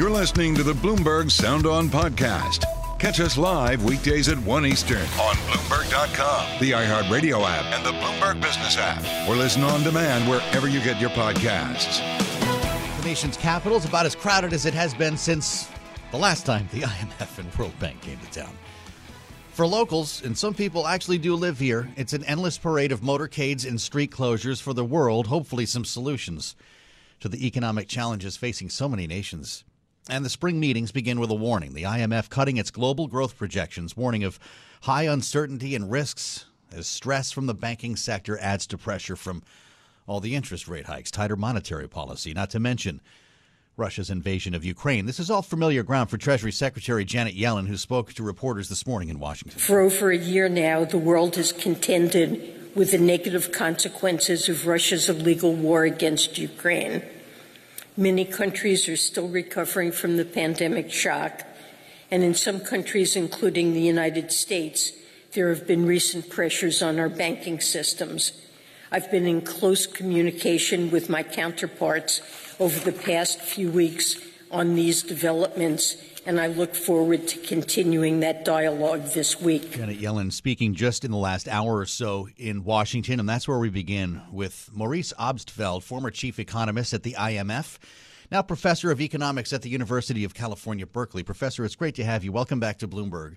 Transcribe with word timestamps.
You're 0.00 0.08
listening 0.08 0.54
to 0.54 0.62
the 0.62 0.72
Bloomberg 0.72 1.30
Sound 1.30 1.66
On 1.66 1.90
Podcast. 1.90 2.64
Catch 2.98 3.20
us 3.20 3.36
live 3.36 3.84
weekdays 3.84 4.30
at 4.30 4.38
1 4.38 4.64
Eastern 4.64 4.96
on 4.96 5.34
Bloomberg.com, 5.44 6.58
the 6.58 6.70
iHeartRadio 6.70 7.44
app, 7.44 7.66
and 7.66 7.84
the 7.84 7.92
Bloomberg 7.92 8.40
Business 8.40 8.78
app, 8.78 9.28
or 9.28 9.36
listen 9.36 9.62
on 9.62 9.82
demand 9.82 10.26
wherever 10.26 10.70
you 10.70 10.80
get 10.80 10.98
your 11.02 11.10
podcasts. 11.10 11.98
The 12.96 13.04
nation's 13.06 13.36
capital 13.36 13.76
is 13.76 13.84
about 13.84 14.06
as 14.06 14.14
crowded 14.14 14.54
as 14.54 14.64
it 14.64 14.72
has 14.72 14.94
been 14.94 15.18
since 15.18 15.68
the 16.12 16.16
last 16.16 16.46
time 16.46 16.66
the 16.72 16.80
IMF 16.80 17.38
and 17.38 17.54
World 17.58 17.78
Bank 17.78 18.00
came 18.00 18.18
to 18.20 18.30
town. 18.30 18.56
For 19.50 19.66
locals, 19.66 20.22
and 20.24 20.36
some 20.36 20.54
people 20.54 20.86
actually 20.86 21.18
do 21.18 21.34
live 21.34 21.58
here, 21.58 21.90
it's 21.96 22.14
an 22.14 22.24
endless 22.24 22.56
parade 22.56 22.92
of 22.92 23.02
motorcades 23.02 23.68
and 23.68 23.78
street 23.78 24.10
closures 24.10 24.62
for 24.62 24.72
the 24.72 24.82
world, 24.82 25.26
hopefully, 25.26 25.66
some 25.66 25.84
solutions 25.84 26.56
to 27.20 27.28
the 27.28 27.46
economic 27.46 27.86
challenges 27.86 28.38
facing 28.38 28.70
so 28.70 28.88
many 28.88 29.06
nations. 29.06 29.62
And 30.10 30.24
the 30.24 30.30
spring 30.30 30.58
meetings 30.58 30.90
begin 30.90 31.20
with 31.20 31.30
a 31.30 31.34
warning 31.36 31.72
the 31.72 31.84
IMF 31.84 32.28
cutting 32.30 32.56
its 32.56 32.72
global 32.72 33.06
growth 33.06 33.38
projections, 33.38 33.96
warning 33.96 34.24
of 34.24 34.40
high 34.82 35.04
uncertainty 35.04 35.76
and 35.76 35.88
risks 35.88 36.46
as 36.72 36.88
stress 36.88 37.30
from 37.30 37.46
the 37.46 37.54
banking 37.54 37.94
sector 37.94 38.36
adds 38.40 38.66
to 38.66 38.76
pressure 38.76 39.14
from 39.14 39.44
all 40.08 40.18
the 40.18 40.34
interest 40.34 40.66
rate 40.66 40.86
hikes, 40.86 41.12
tighter 41.12 41.36
monetary 41.36 41.88
policy, 41.88 42.34
not 42.34 42.50
to 42.50 42.58
mention 42.58 43.00
Russia's 43.76 44.10
invasion 44.10 44.52
of 44.52 44.64
Ukraine. 44.64 45.06
This 45.06 45.20
is 45.20 45.30
all 45.30 45.42
familiar 45.42 45.84
ground 45.84 46.10
for 46.10 46.18
Treasury 46.18 46.50
Secretary 46.50 47.04
Janet 47.04 47.36
Yellen, 47.36 47.68
who 47.68 47.76
spoke 47.76 48.12
to 48.14 48.24
reporters 48.24 48.68
this 48.68 48.88
morning 48.88 49.10
in 49.10 49.20
Washington. 49.20 49.60
For 49.60 49.78
over 49.78 50.10
a 50.10 50.18
year 50.18 50.48
now, 50.48 50.84
the 50.84 50.98
world 50.98 51.36
has 51.36 51.52
contended 51.52 52.74
with 52.74 52.90
the 52.90 52.98
negative 52.98 53.52
consequences 53.52 54.48
of 54.48 54.66
Russia's 54.66 55.08
illegal 55.08 55.54
war 55.54 55.84
against 55.84 56.36
Ukraine. 56.36 57.02
Many 57.96 58.24
countries 58.24 58.88
are 58.88 58.96
still 58.96 59.28
recovering 59.28 59.90
from 59.90 60.16
the 60.16 60.24
pandemic 60.24 60.92
shock, 60.92 61.42
and 62.10 62.22
in 62.22 62.34
some 62.34 62.60
countries, 62.60 63.16
including 63.16 63.72
the 63.72 63.80
United 63.80 64.30
States, 64.30 64.92
there 65.32 65.48
have 65.48 65.66
been 65.66 65.86
recent 65.86 66.30
pressures 66.30 66.82
on 66.82 67.00
our 67.00 67.08
banking 67.08 67.60
systems. 67.60 68.32
I've 68.92 69.10
been 69.10 69.26
in 69.26 69.42
close 69.42 69.86
communication 69.86 70.90
with 70.90 71.08
my 71.08 71.22
counterparts 71.22 72.22
over 72.60 72.78
the 72.80 72.96
past 72.96 73.40
few 73.40 73.70
weeks 73.70 74.16
on 74.50 74.74
these 74.74 75.02
developments, 75.02 75.96
and 76.26 76.40
I 76.40 76.48
look 76.48 76.74
forward 76.74 77.26
to 77.28 77.38
continuing 77.38 78.20
that 78.20 78.44
dialogue 78.44 79.04
this 79.14 79.40
week. 79.40 79.72
Janet 79.72 79.98
Yellen 79.98 80.32
speaking 80.32 80.74
just 80.74 81.04
in 81.04 81.10
the 81.10 81.16
last 81.16 81.48
hour 81.48 81.78
or 81.78 81.86
so 81.86 82.28
in 82.36 82.64
Washington, 82.64 83.20
and 83.20 83.28
that's 83.28 83.48
where 83.48 83.58
we 83.58 83.70
begin 83.70 84.22
with 84.30 84.70
Maurice 84.72 85.12
Obstfeld, 85.18 85.82
former 85.82 86.10
chief 86.10 86.38
economist 86.38 86.92
at 86.92 87.02
the 87.02 87.14
IMF, 87.14 87.78
now 88.30 88.42
professor 88.42 88.90
of 88.90 89.00
economics 89.00 89.52
at 89.52 89.62
the 89.62 89.68
University 89.68 90.24
of 90.24 90.34
California, 90.34 90.86
Berkeley. 90.86 91.22
Professor, 91.22 91.64
it's 91.64 91.76
great 91.76 91.94
to 91.96 92.04
have 92.04 92.22
you. 92.22 92.32
Welcome 92.32 92.60
back 92.60 92.78
to 92.78 92.88
Bloomberg. 92.88 93.36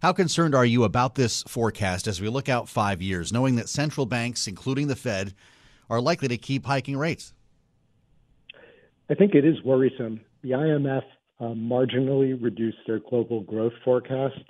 How 0.00 0.12
concerned 0.12 0.54
are 0.54 0.64
you 0.64 0.84
about 0.84 1.14
this 1.14 1.42
forecast 1.44 2.06
as 2.06 2.20
we 2.20 2.28
look 2.28 2.48
out 2.48 2.68
five 2.68 3.02
years, 3.02 3.32
knowing 3.32 3.56
that 3.56 3.68
central 3.68 4.06
banks, 4.06 4.46
including 4.48 4.88
the 4.88 4.96
Fed, 4.96 5.34
are 5.90 6.00
likely 6.00 6.28
to 6.28 6.36
keep 6.36 6.64
hiking 6.64 6.96
rates? 6.96 7.34
I 9.10 9.14
think 9.14 9.34
it 9.34 9.44
is 9.44 9.62
worrisome. 9.62 10.20
The 10.42 10.52
IMF 10.52 11.02
marginally 11.48 12.40
reduced 12.40 12.78
their 12.86 13.00
global 13.00 13.40
growth 13.42 13.72
forecast, 13.84 14.42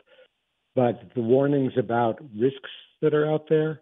but 0.74 1.00
the 1.14 1.20
warnings 1.20 1.72
about 1.78 2.18
risks 2.38 2.70
that 3.00 3.14
are 3.14 3.30
out 3.30 3.48
there 3.48 3.80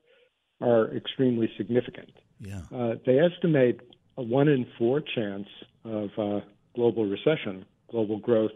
are 0.61 0.95
extremely 0.95 1.49
significant. 1.57 2.11
Yeah. 2.41 2.63
Uh, 2.75 2.95
they 3.07 3.19
estimate 3.19 3.81
a 4.17 4.23
one 4.23 4.49
in 4.49 4.67
four 4.79 5.01
chance 5.01 5.47
of 5.85 6.11
uh, 6.19 6.41
global 6.75 7.07
recession, 7.07 7.65
global 7.91 8.19
growth 8.19 8.53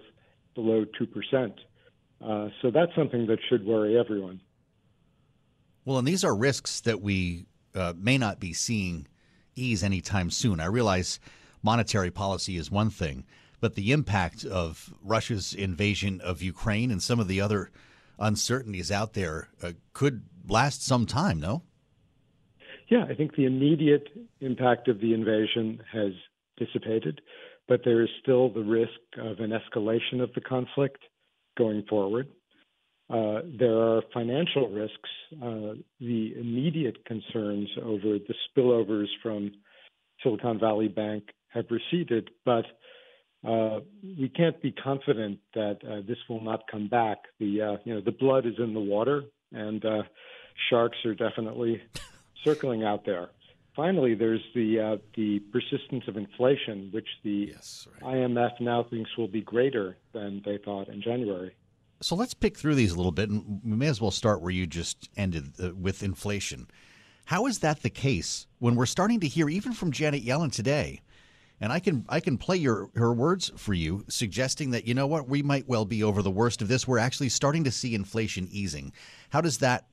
below 0.55 0.85
2%. 1.01 1.55
Uh, 2.25 2.49
so 2.63 2.71
that's 2.71 2.95
something 2.97 3.27
that 3.27 3.39
should 3.49 3.65
worry 3.65 3.99
everyone. 3.99 4.41
Well, 5.85 5.99
and 5.99 6.09
these 6.09 6.25
are 6.25 6.35
risks 6.35 6.81
that 6.83 7.03
we 7.03 7.47
uh, 7.75 7.93
may 7.97 8.17
not 8.19 8.41
be 8.41 8.53
seeing 8.53 9.07
ease 9.55 9.83
anytime 9.83 10.31
soon. 10.31 10.61
I 10.61 10.67
realize 10.67 11.21
monetary 11.63 12.11
policy 12.11 12.57
is 12.57 12.71
one 12.71 12.91
thing, 12.91 13.25
but 13.61 13.75
the 13.75 13.93
impact 13.93 14.45
of 14.45 14.93
Russia's 15.03 15.55
invasion 15.55 16.21
of 16.21 16.43
Ukraine 16.43 16.91
and 16.91 17.03
some 17.03 17.21
of 17.21 17.29
the 17.29 17.41
other 17.41 17.71
uncertainties 18.19 18.91
out 18.91 19.15
there 19.15 19.49
uh, 19.63 19.73
could 19.93 20.23
last 20.49 20.85
some 20.85 21.07
time, 21.07 21.41
no? 21.41 21.63
Yeah, 22.89 23.05
I 23.09 23.15
think 23.15 23.35
the 23.35 23.47
immediate 23.47 24.09
impact 24.41 24.89
of 24.89 25.01
the 25.01 25.15
invasion 25.15 25.81
has 25.93 26.13
dissipated, 26.59 27.21
but 27.67 27.81
there 27.85 28.03
is 28.03 28.11
still 28.23 28.53
the 28.53 28.63
risk 28.63 28.91
of 29.19 29.41
an 29.41 29.53
escalation 29.53 30.21
of 30.23 30.33
the 30.35 30.41
conflict 30.41 30.99
going 31.57 31.85
forward. 31.89 32.29
Uh, 33.11 33.41
there 33.59 33.77
are 33.77 34.03
financial 34.13 34.69
risks. 34.69 35.11
Uh, 35.33 35.75
the 36.01 36.35
immediate 36.39 37.05
concerns 37.05 37.69
over 37.83 38.19
the 38.19 38.35
spillovers 38.49 39.09
from 39.23 39.53
Silicon 40.23 40.59
Valley 40.59 40.89
Bank 40.89 41.25
have 41.49 41.67
receded, 41.71 42.31
but 42.45 42.65
uh, 43.45 43.81
we 44.03 44.29
can't 44.29 44.61
be 44.63 44.73
confident 44.73 45.39
that 45.55 45.79
uh, 45.89 46.01
this 46.07 46.17
will 46.29 46.43
not 46.43 46.63
come 46.71 46.89
back. 46.89 47.19
The 47.39 47.61
uh, 47.61 47.77
you 47.85 47.95
know 47.95 48.01
the 48.01 48.13
blood 48.13 48.47
is 48.47 48.55
in 48.59 48.73
the 48.73 48.81
water, 48.81 49.25
and 49.53 49.85
uh, 49.85 50.03
sharks 50.71 50.97
are 51.05 51.15
definitely 51.15 51.83
circling 52.45 52.85
out 52.85 53.05
there. 53.05 53.29
Finally, 53.77 54.15
there's 54.15 54.41
the 54.55 54.81
uh, 54.81 54.97
the 55.17 55.41
persistence 55.53 56.05
of 56.09 56.17
inflation, 56.17 56.89
which 56.93 57.09
the 57.23 57.51
yes, 57.53 57.87
right. 58.03 58.15
IMF 58.15 58.61
now 58.61 58.87
thinks 58.89 59.11
will 59.19 59.29
be 59.29 59.43
greater 59.43 59.97
than 60.13 60.41
they 60.45 60.59
thought 60.65 60.89
in 60.89 61.03
January. 61.03 61.55
So 62.01 62.15
let's 62.15 62.35
pick 62.35 62.57
through 62.57 62.77
these 62.77 62.93
a 62.93 62.97
little 62.97 63.13
bit, 63.13 63.31
and 63.31 63.61
we 63.65 63.77
may 63.77 63.87
as 63.89 64.01
well 64.01 64.11
start 64.11 64.41
where 64.41 64.51
you 64.51 64.67
just 64.67 65.11
ended 65.17 65.53
uh, 65.63 65.75
with 65.75 66.03
inflation. 66.03 66.69
How 67.27 67.47
is 67.47 67.61
that 67.61 67.83
the 67.83 67.91
case 67.91 68.47
when 68.59 68.75
we're 68.75 68.87
starting 68.87 69.21
to 69.21 69.29
hear, 69.29 69.49
even 69.49 69.73
from 69.73 69.91
Janet 69.91 70.25
Yellen 70.25 70.53
today, 70.53 71.01
and 71.61 71.73
I 71.73 71.79
can 71.79 72.05
I 72.09 72.21
can 72.21 72.39
play 72.39 72.57
your 72.57 72.91
her 72.97 73.13
words 73.13 73.53
for 73.57 73.75
you, 73.75 74.05
suggesting 74.09 74.71
that 74.71 74.87
you 74.87 74.95
know 74.95 75.07
what 75.07 75.29
we 75.29 75.43
might 75.43 75.69
well 75.69 75.85
be 75.85 76.03
over 76.03 76.23
the 76.23 76.31
worst 76.31 76.63
of 76.63 76.69
this. 76.69 76.87
We're 76.87 76.99
actually 76.99 77.29
starting 77.29 77.65
to 77.65 77.71
see 77.71 77.95
inflation 77.95 78.49
easing. 78.51 78.93
How 79.31 79.41
does 79.41 79.59
that 79.59 79.87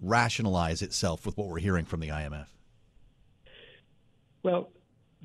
rationalize 0.00 0.82
itself 0.82 1.26
with 1.26 1.36
what 1.36 1.48
we're 1.48 1.58
hearing 1.58 1.84
from 1.84 2.00
the 2.00 2.08
IMF? 2.08 2.46
Well, 4.42 4.70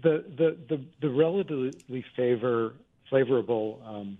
the 0.01 0.25
the 0.37 0.57
the, 0.69 0.85
the 1.01 1.09
relatively 1.09 2.03
favor 2.15 2.73
favorable 3.09 3.81
um, 3.85 4.17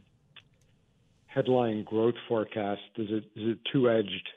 headline 1.25 1.84
growth 1.84 2.16
forecast 2.28 2.81
is 2.97 3.09
a, 3.09 3.17
is 3.17 3.56
a 3.56 3.72
two 3.72 3.90
edged 3.90 4.29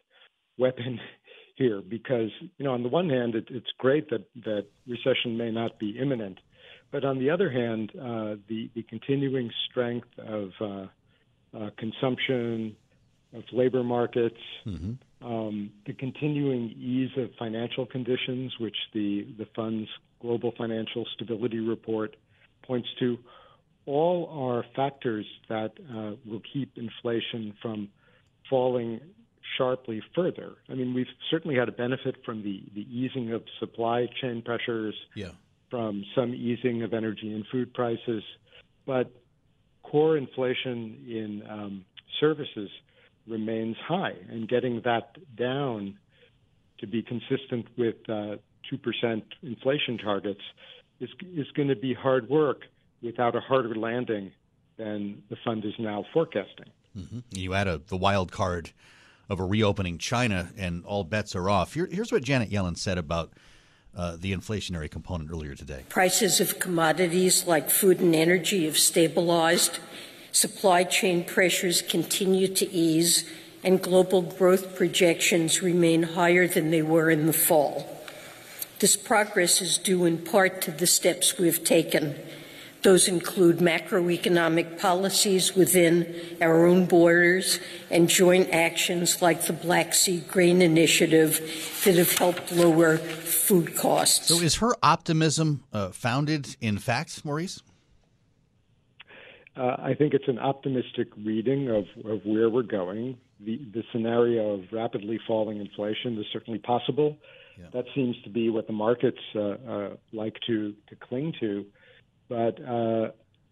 weapon 0.58 0.98
here 1.58 1.82
because 1.82 2.30
you 2.56 2.64
know 2.64 2.72
on 2.72 2.82
the 2.82 2.88
one 2.88 3.10
hand 3.10 3.34
it, 3.34 3.48
it's 3.50 3.70
great 3.78 4.08
that 4.10 4.24
that 4.44 4.66
recession 4.86 5.36
may 5.36 5.50
not 5.50 5.78
be 5.78 5.98
imminent, 5.98 6.38
but 6.90 7.04
on 7.04 7.18
the 7.18 7.30
other 7.30 7.50
hand 7.50 7.90
uh, 7.96 8.36
the 8.48 8.70
the 8.74 8.82
continuing 8.84 9.50
strength 9.68 10.08
of 10.18 10.50
uh, 10.60 10.86
uh, 11.56 11.70
consumption 11.76 12.76
of 13.34 13.42
labor 13.52 13.82
markets, 13.82 14.40
mm-hmm. 14.66 15.26
um, 15.26 15.70
the 15.86 15.92
continuing 15.92 16.70
ease 16.70 17.10
of 17.16 17.30
financial 17.38 17.84
conditions, 17.84 18.54
which 18.58 18.76
the 18.94 19.26
the 19.36 19.46
fund's 19.54 19.88
global 20.20 20.52
financial 20.56 21.06
stability 21.14 21.60
report 21.60 22.16
points 22.66 22.88
to, 22.98 23.18
all 23.86 24.28
are 24.30 24.64
factors 24.76 25.26
that 25.48 25.72
uh, 25.90 26.12
will 26.26 26.42
keep 26.52 26.76
inflation 26.76 27.54
from 27.62 27.88
falling 28.50 29.00
sharply 29.56 30.02
further. 30.14 30.56
I 30.68 30.74
mean, 30.74 30.94
we've 30.94 31.06
certainly 31.30 31.56
had 31.56 31.68
a 31.68 31.72
benefit 31.72 32.16
from 32.24 32.42
the, 32.42 32.62
the 32.74 32.82
easing 32.82 33.32
of 33.32 33.42
supply 33.58 34.08
chain 34.20 34.42
pressures, 34.42 34.94
yeah. 35.14 35.30
from 35.70 36.04
some 36.14 36.34
easing 36.34 36.82
of 36.82 36.92
energy 36.92 37.32
and 37.32 37.44
food 37.50 37.72
prices, 37.72 38.22
but 38.86 39.10
core 39.82 40.16
inflation 40.16 41.04
in 41.06 41.42
um, 41.48 41.84
services 42.20 42.70
remains 43.26 43.76
high, 43.86 44.14
and 44.30 44.48
getting 44.48 44.80
that 44.84 45.16
down 45.36 45.98
to 46.78 46.86
be 46.86 47.02
consistent 47.02 47.66
with 47.76 47.96
uh, 48.08 48.36
2% 48.72 49.22
inflation 49.42 49.98
targets 49.98 50.40
is, 51.00 51.10
is 51.34 51.46
going 51.54 51.68
to 51.68 51.76
be 51.76 51.94
hard 51.94 52.28
work. 52.28 52.62
without 53.02 53.36
a 53.36 53.40
harder 53.40 53.74
landing 53.74 54.32
than 54.76 55.22
the 55.28 55.36
fund 55.44 55.64
is 55.64 55.74
now 55.78 56.04
forecasting. 56.12 56.70
Mm-hmm. 56.96 57.18
You 57.32 57.54
add 57.54 57.68
a, 57.68 57.78
the 57.78 57.96
wild 57.96 58.32
card 58.32 58.70
of 59.28 59.40
a 59.40 59.44
reopening 59.44 59.98
China, 59.98 60.48
and 60.56 60.84
all 60.84 61.04
bets 61.04 61.36
are 61.36 61.48
off. 61.50 61.74
Here, 61.74 61.88
here's 61.90 62.10
what 62.10 62.22
Janet 62.22 62.50
Yellen 62.50 62.76
said 62.76 62.98
about 62.98 63.32
uh, 63.96 64.16
the 64.18 64.32
inflationary 64.32 64.90
component 64.90 65.30
earlier 65.30 65.54
today. 65.54 65.84
Prices 65.88 66.40
of 66.40 66.58
commodities 66.58 67.46
like 67.46 67.70
food 67.70 68.00
and 68.00 68.14
energy 68.14 68.64
have 68.64 68.78
stabilized. 68.78 69.80
Supply 70.32 70.84
chain 70.84 71.24
pressures 71.24 71.82
continue 71.82 72.48
to 72.48 72.70
ease, 72.70 73.28
and 73.64 73.82
global 73.82 74.22
growth 74.22 74.76
projections 74.76 75.62
remain 75.62 76.02
higher 76.02 76.46
than 76.46 76.70
they 76.70 76.82
were 76.82 77.10
in 77.10 77.26
the 77.26 77.32
fall. 77.32 77.94
This 78.78 78.96
progress 78.96 79.60
is 79.60 79.76
due 79.78 80.04
in 80.04 80.18
part 80.18 80.62
to 80.62 80.70
the 80.70 80.86
steps 80.86 81.36
we've 81.38 81.64
taken 81.64 82.14
those 82.82 83.08
include 83.08 83.58
macroeconomic 83.58 84.80
policies 84.80 85.54
within 85.54 86.14
our 86.40 86.66
own 86.66 86.86
borders 86.86 87.58
and 87.90 88.08
joint 88.08 88.50
actions 88.52 89.20
like 89.20 89.46
the 89.46 89.52
Black 89.52 89.94
Sea 89.94 90.20
Grain 90.20 90.62
Initiative 90.62 91.40
that 91.84 91.96
have 91.96 92.12
helped 92.12 92.52
lower 92.52 92.98
food 92.98 93.74
costs. 93.76 94.28
So, 94.28 94.40
is 94.40 94.56
her 94.56 94.74
optimism 94.82 95.64
uh, 95.72 95.90
founded 95.90 96.56
in 96.60 96.78
facts, 96.78 97.24
Maurice? 97.24 97.62
Uh, 99.56 99.76
I 99.78 99.94
think 99.94 100.14
it's 100.14 100.28
an 100.28 100.38
optimistic 100.38 101.08
reading 101.24 101.68
of, 101.68 101.84
of 102.08 102.24
where 102.24 102.48
we're 102.48 102.62
going. 102.62 103.18
The, 103.40 103.60
the 103.72 103.82
scenario 103.90 104.52
of 104.52 104.64
rapidly 104.70 105.18
falling 105.26 105.60
inflation 105.60 106.16
is 106.16 106.26
certainly 106.32 106.60
possible. 106.60 107.16
Yeah. 107.58 107.66
That 107.72 107.86
seems 107.92 108.14
to 108.22 108.30
be 108.30 108.50
what 108.50 108.68
the 108.68 108.72
markets 108.72 109.18
uh, 109.34 109.40
uh 109.40 109.96
like 110.12 110.36
to, 110.46 110.74
to 110.88 110.96
cling 110.96 111.34
to. 111.40 111.66
But 112.28 112.62
uh, 112.62 113.10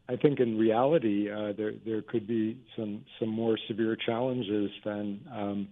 I 0.09 0.17
think 0.17 0.41
in 0.41 0.59
reality, 0.59 1.31
uh, 1.31 1.53
there 1.57 1.73
there 1.85 2.03
could 2.03 2.27
be 2.27 2.59
some 2.77 3.05
some 3.19 3.29
more 3.29 3.59
severe 3.69 3.97
challenges 3.97 4.71
than 4.85 5.21
um, 5.33 5.69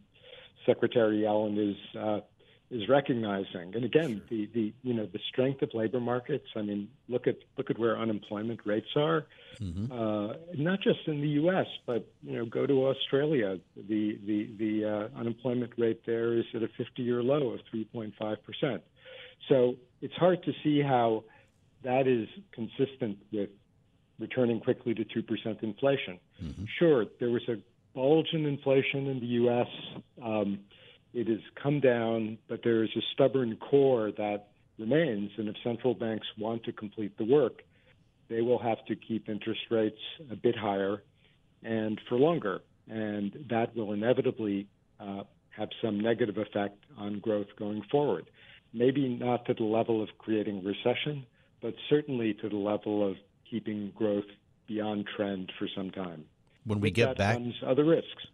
Secretary 0.66 1.18
Yellen 1.18 1.70
is 1.70 1.76
uh, 1.96 2.20
is 2.70 2.88
recognizing. 2.88 3.74
And 3.74 3.84
again, 3.84 4.22
the, 4.28 4.48
the 4.52 4.72
you 4.82 4.94
know 4.94 5.06
the 5.06 5.20
strength 5.28 5.62
of 5.62 5.70
labor 5.74 6.00
markets. 6.00 6.46
I 6.56 6.62
mean, 6.62 6.88
look 7.08 7.26
at 7.26 7.36
look 7.56 7.70
at 7.70 7.78
where 7.78 7.98
unemployment 7.98 8.60
rates 8.64 8.88
are. 8.96 9.26
Mm-hmm. 9.60 9.92
Uh, 9.92 10.34
not 10.54 10.80
just 10.80 11.06
in 11.06 11.20
the 11.20 11.28
U.S., 11.28 11.66
but 11.86 12.08
you 12.22 12.36
know, 12.36 12.46
go 12.46 12.66
to 12.66 12.88
Australia. 12.88 13.58
The 13.76 14.18
the 14.26 14.50
the 14.58 14.84
uh, 14.84 15.18
unemployment 15.18 15.72
rate 15.78 16.00
there 16.06 16.36
is 16.36 16.44
at 16.54 16.62
a 16.62 16.68
50-year 16.68 17.22
low 17.22 17.50
of 17.50 17.60
3.5 17.72 18.36
percent. 18.42 18.82
So 19.48 19.76
it's 20.00 20.14
hard 20.14 20.42
to 20.44 20.52
see 20.62 20.80
how 20.80 21.24
that 21.84 22.06
is 22.06 22.28
consistent 22.52 23.18
with 23.32 23.50
returning 24.18 24.60
quickly 24.60 24.94
to 24.94 25.04
2% 25.04 25.62
inflation. 25.62 26.18
Mm-hmm. 26.42 26.64
Sure, 26.78 27.06
there 27.20 27.30
was 27.30 27.42
a 27.48 27.56
bulge 27.94 28.28
in 28.32 28.46
inflation 28.46 29.06
in 29.06 29.20
the 29.20 29.26
U.S. 29.26 29.66
Um, 30.22 30.60
it 31.12 31.28
has 31.28 31.40
come 31.62 31.80
down, 31.80 32.38
but 32.48 32.60
there 32.64 32.82
is 32.82 32.90
a 32.96 33.00
stubborn 33.12 33.56
core 33.56 34.10
that 34.16 34.48
remains. 34.78 35.30
And 35.36 35.48
if 35.48 35.54
central 35.62 35.94
banks 35.94 36.26
want 36.38 36.64
to 36.64 36.72
complete 36.72 37.16
the 37.16 37.24
work, 37.24 37.62
they 38.28 38.40
will 38.40 38.58
have 38.58 38.84
to 38.86 38.96
keep 38.96 39.28
interest 39.28 39.60
rates 39.70 40.00
a 40.30 40.36
bit 40.36 40.56
higher 40.56 41.02
and 41.62 42.00
for 42.08 42.16
longer. 42.16 42.60
And 42.88 43.46
that 43.48 43.74
will 43.76 43.92
inevitably 43.92 44.66
uh, 45.00 45.22
have 45.50 45.68
some 45.82 46.00
negative 46.00 46.36
effect 46.36 46.84
on 46.98 47.20
growth 47.20 47.46
going 47.58 47.82
forward. 47.90 48.28
Maybe 48.72 49.08
not 49.08 49.46
to 49.46 49.54
the 49.54 49.64
level 49.64 50.02
of 50.02 50.08
creating 50.18 50.64
recession, 50.64 51.26
but 51.64 51.74
certainly 51.88 52.34
to 52.34 52.50
the 52.50 52.56
level 52.56 53.08
of 53.08 53.16
keeping 53.50 53.90
growth 53.96 54.26
beyond 54.68 55.06
trend 55.16 55.50
for 55.58 55.66
some 55.74 55.90
time. 55.90 56.22
When 56.66 56.78
we 56.78 56.90
get 56.90 57.16
back, 57.16 57.40
other 57.66 57.84
risks. 57.84 58.26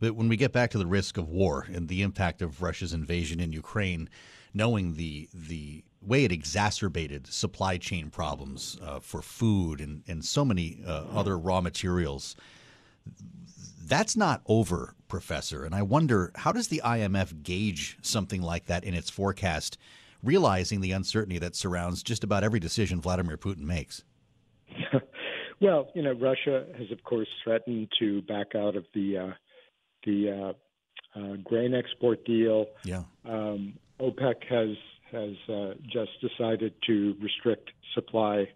But 0.00 0.16
when 0.16 0.28
we 0.28 0.36
get 0.36 0.52
back 0.52 0.72
to 0.72 0.78
the 0.78 0.86
risk 0.86 1.18
of 1.18 1.28
war 1.28 1.68
and 1.72 1.86
the 1.86 2.02
impact 2.02 2.42
of 2.42 2.60
Russia's 2.60 2.92
invasion 2.92 3.38
in 3.38 3.52
Ukraine, 3.52 4.08
knowing 4.52 4.96
the 4.96 5.28
the 5.32 5.84
way 6.02 6.24
it 6.24 6.32
exacerbated 6.32 7.28
supply 7.28 7.76
chain 7.76 8.10
problems 8.10 8.76
uh, 8.82 8.98
for 8.98 9.22
food 9.22 9.80
and, 9.80 10.02
and 10.08 10.24
so 10.24 10.44
many 10.44 10.80
uh, 10.84 11.04
other 11.14 11.38
raw 11.38 11.60
materials, 11.60 12.34
that's 13.84 14.16
not 14.16 14.42
over, 14.46 14.96
Professor. 15.06 15.64
And 15.64 15.76
I 15.76 15.82
wonder 15.82 16.32
how 16.34 16.50
does 16.50 16.66
the 16.66 16.82
IMF 16.84 17.40
gauge 17.44 17.98
something 18.02 18.42
like 18.42 18.66
that 18.66 18.82
in 18.82 18.94
its 18.94 19.10
forecast 19.10 19.78
realizing 20.22 20.80
the 20.80 20.92
uncertainty 20.92 21.38
that 21.38 21.54
surrounds 21.54 22.02
just 22.02 22.24
about 22.24 22.44
every 22.44 22.60
decision 22.60 23.00
Vladimir 23.00 23.36
Putin 23.36 23.62
makes? 23.62 24.04
well, 25.60 25.90
you 25.94 26.02
know, 26.02 26.12
Russia 26.12 26.66
has, 26.78 26.90
of 26.90 27.02
course, 27.04 27.28
threatened 27.42 27.88
to 27.98 28.22
back 28.22 28.54
out 28.54 28.76
of 28.76 28.84
the 28.94 29.18
uh, 29.18 29.32
the 30.04 30.54
uh, 31.16 31.18
uh, 31.18 31.36
grain 31.44 31.74
export 31.74 32.24
deal. 32.24 32.66
Yeah. 32.84 33.02
Um, 33.24 33.74
OPEC 34.00 34.44
has 34.48 34.76
has 35.10 35.34
uh, 35.48 35.74
just 35.90 36.10
decided 36.20 36.74
to 36.86 37.16
restrict 37.20 37.70
supply 37.94 38.48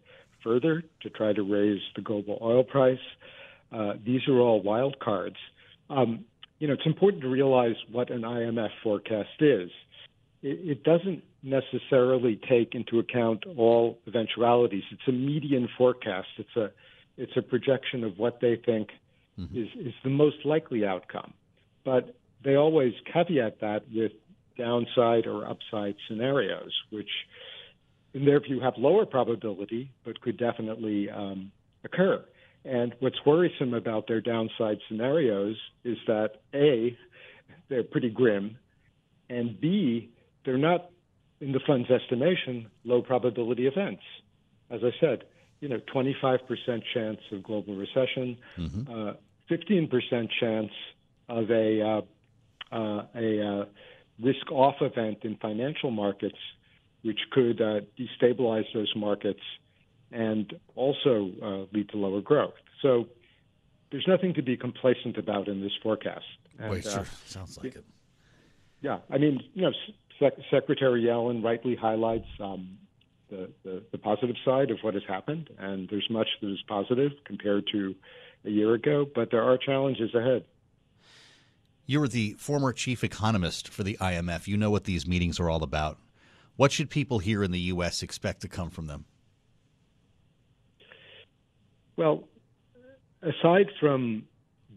further 0.43 0.82
to 1.00 1.11
try 1.11 1.32
to 1.32 1.43
raise 1.43 1.81
the 1.97 2.03
global 2.03 2.38
oil 2.43 2.62
price. 2.62 2.99
Uh, 3.73 3.94
these 4.05 4.20
are 4.29 4.38
all 4.38 4.61
wild 4.62 4.99
cards. 5.00 5.37
Um, 5.88 6.25
you 6.58 6.69
know, 6.69 6.75
it's 6.75 6.87
important 6.87 7.23
to 7.23 7.29
realize 7.29 7.75
what 7.91 8.11
an 8.11 8.23
IMF 8.23 8.70
forecast 8.82 9.41
is. 9.41 9.70
It, 10.43 10.70
it 10.70 10.85
doesn't 10.85 11.23
necessarily 11.43 12.41
take 12.49 12.75
into 12.75 12.99
account 12.99 13.44
all 13.56 13.99
eventualities. 14.06 14.85
It's 14.91 15.09
a 15.09 15.12
median 15.12 15.69
forecast. 15.77 16.29
It's 16.39 16.56
a 16.56 16.71
it's 17.19 17.37
a 17.37 17.43
projection 17.43 18.05
of 18.05 18.19
what 18.19 18.41
they 18.41 18.56
think 18.56 18.89
mm-hmm. 19.39 19.56
is 19.56 19.69
is 19.79 19.94
the 20.05 20.11
most 20.11 20.44
likely 20.44 20.87
outcome. 20.87 21.35
But 21.85 22.15
they 22.44 22.55
always 22.55 22.93
caveat 23.12 23.61
that 23.61 23.85
with 23.93 24.12
downside 24.56 25.27
or 25.27 25.47
upside 25.47 25.97
scenarios, 26.09 26.73
which 26.91 27.09
in 28.15 28.25
their 28.25 28.41
view 28.41 28.61
have 28.61 28.75
lower 28.77 29.06
probability 29.06 29.91
but 30.05 30.21
could 30.21 30.37
definitely 30.37 31.11
um, 31.11 31.50
occur. 31.85 32.25
And 32.65 32.94
what's 33.00 33.17
worrisome 33.27 33.75
about 33.75 34.06
their 34.06 34.21
downside 34.21 34.79
scenarios 34.89 35.56
is 35.85 35.99
that 36.06 36.43
A, 36.55 36.97
they're 37.69 37.83
pretty 37.83 38.11
grim, 38.11 38.56
and 39.29 39.61
B, 39.61 40.11
they're 40.44 40.59
not 40.59 40.91
in 41.43 41.53
the 41.53 41.61
fund's 41.67 41.91
estimation, 41.91 42.69
low 42.85 43.03
probability 43.03 43.67
events. 43.67 44.03
As 44.71 44.81
I 44.85 44.93
said, 45.00 45.25
you 45.61 45.69
know, 45.69 45.81
25% 45.94 46.39
chance 46.94 47.19
of 47.33 47.43
global 47.43 47.75
recession, 47.75 48.39
mm-hmm. 48.56 49.08
uh, 49.08 49.13
15% 49.51 50.29
chance 50.41 50.70
of 51.29 51.51
a 51.51 51.82
uh, 51.82 52.01
uh, 52.75 53.05
a 53.15 53.46
uh, 53.46 53.65
risk-off 54.20 54.77
event 54.81 55.19
in 55.22 55.37
financial 55.37 55.91
markets, 55.91 56.39
which 57.03 57.19
could 57.32 57.61
uh, 57.61 57.81
destabilize 57.99 58.65
those 58.72 58.93
markets 58.96 59.41
and 60.11 60.55
also 60.75 61.31
uh, 61.43 61.77
lead 61.77 61.89
to 61.91 61.99
lower 61.99 62.22
growth. 62.22 62.55
So 62.81 63.08
there's 63.91 64.06
nothing 64.08 64.32
to 64.34 64.43
be 64.43 64.56
complacent 64.56 65.19
about 65.19 65.49
in 65.49 65.61
this 65.61 65.72
forecast. 65.82 66.25
And, 66.58 66.70
Wait, 66.70 66.84
sure. 66.84 67.06
Sounds 67.27 67.58
like 67.58 67.77
it. 67.77 67.84
Yeah, 68.81 68.99
I 69.11 69.19
mean, 69.19 69.43
you 69.55 69.63
know, 69.63 69.72
Sec- 70.22 70.38
Secretary 70.50 71.02
Yellen 71.02 71.43
rightly 71.43 71.74
highlights 71.74 72.29
um, 72.41 72.79
the, 73.29 73.50
the, 73.64 73.82
the, 73.93 73.98
positive 73.98 74.36
side 74.44 74.70
of 74.70 74.79
what 74.82 74.94
has 74.94 75.02
happened, 75.08 75.50
and 75.58 75.88
there's 75.88 76.06
much 76.10 76.29
that 76.41 76.52
is 76.52 76.62
positive 76.69 77.12
compared 77.24 77.67
to 77.72 77.94
a 78.44 78.50
year 78.50 78.74
ago, 78.74 79.06
but 79.14 79.31
there 79.31 79.43
are 79.43 79.58
challenges 79.58 80.14
ahead. 80.14 80.44
You're 81.86 82.08
the 82.08 82.34
former 82.38 82.72
chief 82.72 83.02
economist 83.02 83.69
for 83.69 83.82
the 83.82 83.96
IMF. 84.00 84.46
You 84.46 84.56
know 84.56 84.70
what 84.70 84.84
these 84.84 85.06
meetings 85.06 85.41
are 85.41 85.50
all 85.50 85.62
about. 85.62 85.98
What 86.56 86.70
should 86.70 86.91
people 86.91 87.19
here 87.19 87.43
in 87.43 87.50
the 87.50 87.60
U.S. 87.60 88.02
expect 88.02 88.43
to 88.43 88.48
come 88.48 88.70
from 88.70 88.86
them? 88.86 89.06
Well, 91.96 92.24
aside 93.22 93.67
from 93.81 94.24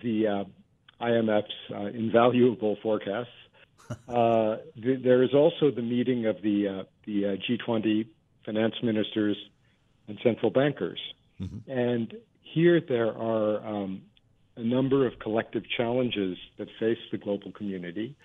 the 0.01 0.27
uh, 0.27 1.03
IMF's 1.03 1.51
uh, 1.73 1.85
invaluable 1.85 2.77
forecasts, 2.81 3.29
uh, 4.07 4.57
th- 4.81 5.03
there 5.03 5.23
is 5.23 5.33
also 5.33 5.71
the 5.71 5.81
meeting 5.81 6.25
of 6.25 6.41
the 6.41 6.67
uh, 6.67 6.83
the 7.05 7.25
uh, 7.25 7.35
G20 7.37 8.07
finance 8.45 8.75
ministers 8.83 9.37
and 10.07 10.17
central 10.23 10.51
bankers, 10.51 10.99
mm-hmm. 11.41 11.69
and 11.69 12.13
here 12.41 12.79
there 12.79 13.09
are 13.09 13.65
um, 13.65 14.01
a 14.55 14.63
number 14.63 15.05
of 15.05 15.19
collective 15.19 15.63
challenges 15.77 16.37
that 16.57 16.67
face 16.79 16.97
the 17.11 17.17
global 17.17 17.51
community. 17.51 18.15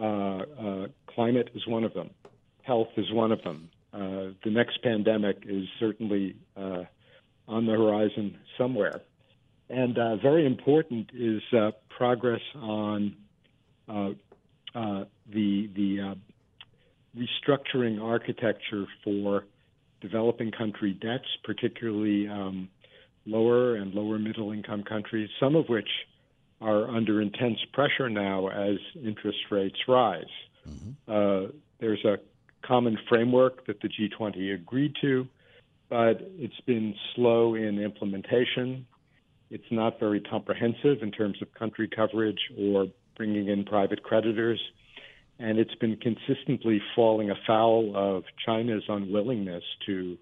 Uh, 0.00 0.04
uh, 0.04 0.86
climate 1.06 1.50
is 1.54 1.66
one 1.66 1.84
of 1.84 1.94
them. 1.94 2.10
Health 2.62 2.88
is 2.96 3.10
one 3.12 3.32
of 3.32 3.42
them. 3.42 3.70
Uh, 3.92 4.32
the 4.44 4.50
next 4.50 4.82
pandemic 4.82 5.42
is 5.46 5.66
certainly 5.78 6.36
on 6.56 7.66
the 7.66 7.72
horizon 7.72 8.38
somewhere. 8.56 9.00
And 9.68 9.94
very 10.22 10.46
important 10.46 11.10
is 11.12 11.42
progress 11.88 12.40
on 12.54 13.16
uh, 13.88 14.10
the 14.74 15.68
the 15.74 16.00
uh, 16.00 16.14
restructuring 17.16 18.02
architecture 18.02 18.86
for 19.04 19.44
developing 20.00 20.50
country 20.50 20.92
debts, 20.92 21.28
particularly 21.44 22.28
um, 22.28 22.68
lower 23.26 23.76
and 23.76 23.94
lower 23.94 24.18
middle 24.18 24.52
income 24.52 24.82
countries, 24.82 25.28
some 25.38 25.56
of 25.56 25.68
which 25.68 25.88
are 26.60 26.88
under 26.88 27.20
intense 27.20 27.58
pressure 27.72 28.08
now 28.08 28.48
as 28.48 28.76
interest 29.04 29.38
rates 29.50 29.78
rise. 29.88 30.24
Mm-hmm. 30.68 30.90
Uh, 31.10 31.50
there's 31.80 32.04
a 32.04 32.18
common 32.66 32.98
framework 33.08 33.66
that 33.66 33.80
the 33.80 33.88
G20 33.88 34.54
agreed 34.54 34.94
to, 35.00 35.26
but 35.88 36.20
it's 36.38 36.60
been 36.66 36.94
slow 37.14 37.54
in 37.54 37.78
implementation. 37.80 38.86
It's 39.50 39.64
not 39.70 39.98
very 39.98 40.20
comprehensive 40.20 41.02
in 41.02 41.10
terms 41.10 41.40
of 41.40 41.52
country 41.54 41.88
coverage 41.88 42.38
or 42.58 42.86
bringing 43.20 43.48
in 43.48 43.64
private 43.64 44.02
creditors. 44.02 44.58
And 45.38 45.58
it's 45.58 45.74
been 45.74 45.96
consistently 45.96 46.80
falling 46.96 47.30
afoul 47.30 47.92
of 47.94 48.24
China's 48.46 48.82
unwillingness 48.88 49.62
to 49.84 50.16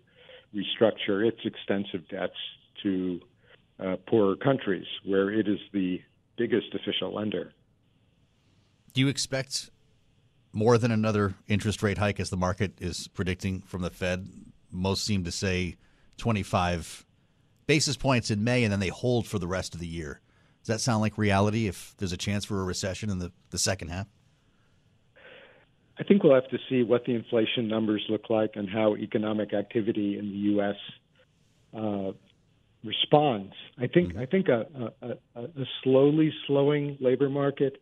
restructure 0.52 1.24
its 1.24 1.38
extensive 1.44 2.08
debts 2.08 2.34
to 2.82 3.20
uh, 3.78 3.96
poorer 4.08 4.34
countries, 4.34 4.86
where 5.04 5.30
it 5.30 5.46
is 5.46 5.60
the 5.72 6.00
biggest 6.36 6.74
official 6.74 7.14
lender. 7.14 7.52
Do 8.94 9.00
you 9.00 9.06
expect 9.06 9.70
more 10.52 10.76
than 10.76 10.90
another 10.90 11.34
interest 11.46 11.84
rate 11.84 11.98
hike 11.98 12.18
as 12.18 12.30
the 12.30 12.36
market 12.36 12.72
is 12.80 13.06
predicting 13.06 13.60
from 13.60 13.82
the 13.82 13.90
Fed? 13.90 14.28
Most 14.72 15.04
seem 15.04 15.22
to 15.22 15.30
say 15.30 15.76
25 16.16 17.06
basis 17.68 17.96
points 17.96 18.32
in 18.32 18.42
May, 18.42 18.64
and 18.64 18.72
then 18.72 18.80
they 18.80 18.88
hold 18.88 19.28
for 19.28 19.38
the 19.38 19.46
rest 19.46 19.74
of 19.74 19.78
the 19.78 19.86
year. 19.86 20.20
Does 20.68 20.75
that 20.75 20.80
sound 20.82 21.00
like 21.00 21.16
reality 21.16 21.66
if 21.66 21.94
there's 21.96 22.12
a 22.12 22.18
chance 22.18 22.44
for 22.44 22.60
a 22.60 22.62
recession 22.62 23.08
in 23.08 23.20
the, 23.20 23.32
the 23.48 23.56
second 23.56 23.88
half? 23.88 24.06
I 25.98 26.02
think 26.02 26.22
we'll 26.22 26.34
have 26.34 26.50
to 26.50 26.58
see 26.68 26.82
what 26.82 27.06
the 27.06 27.14
inflation 27.14 27.68
numbers 27.68 28.04
look 28.10 28.28
like 28.28 28.50
and 28.54 28.68
how 28.68 28.94
economic 28.94 29.54
activity 29.54 30.18
in 30.18 30.26
the 30.26 30.37
U.S. 30.52 30.76
Uh, 31.75 32.12
responds. 32.84 33.54
I 33.78 33.87
think 33.87 34.10
mm-hmm. 34.10 34.18
I 34.18 34.26
think 34.26 34.48
a, 34.48 34.92
a, 35.00 35.40
a, 35.40 35.64
slowly 35.82 36.34
slowing 36.46 36.98
labor 37.00 37.30
market 37.30 37.80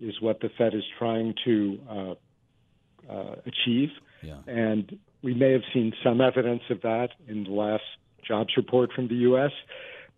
is 0.00 0.18
what 0.22 0.40
the 0.40 0.48
Fed 0.56 0.72
is 0.72 0.84
trying 0.98 1.34
to 1.44 1.78
uh, 1.86 2.14
uh, 3.12 3.34
achieve, 3.44 3.90
yeah. 4.22 4.38
and 4.46 4.98
we 5.22 5.34
may 5.34 5.52
have 5.52 5.64
seen 5.74 5.92
some 6.02 6.22
evidence 6.22 6.62
of 6.70 6.80
that 6.80 7.10
in 7.28 7.44
the 7.44 7.50
last 7.50 7.84
jobs 8.26 8.54
report 8.56 8.90
from 8.94 9.08
the 9.08 9.16
U.S. 9.16 9.52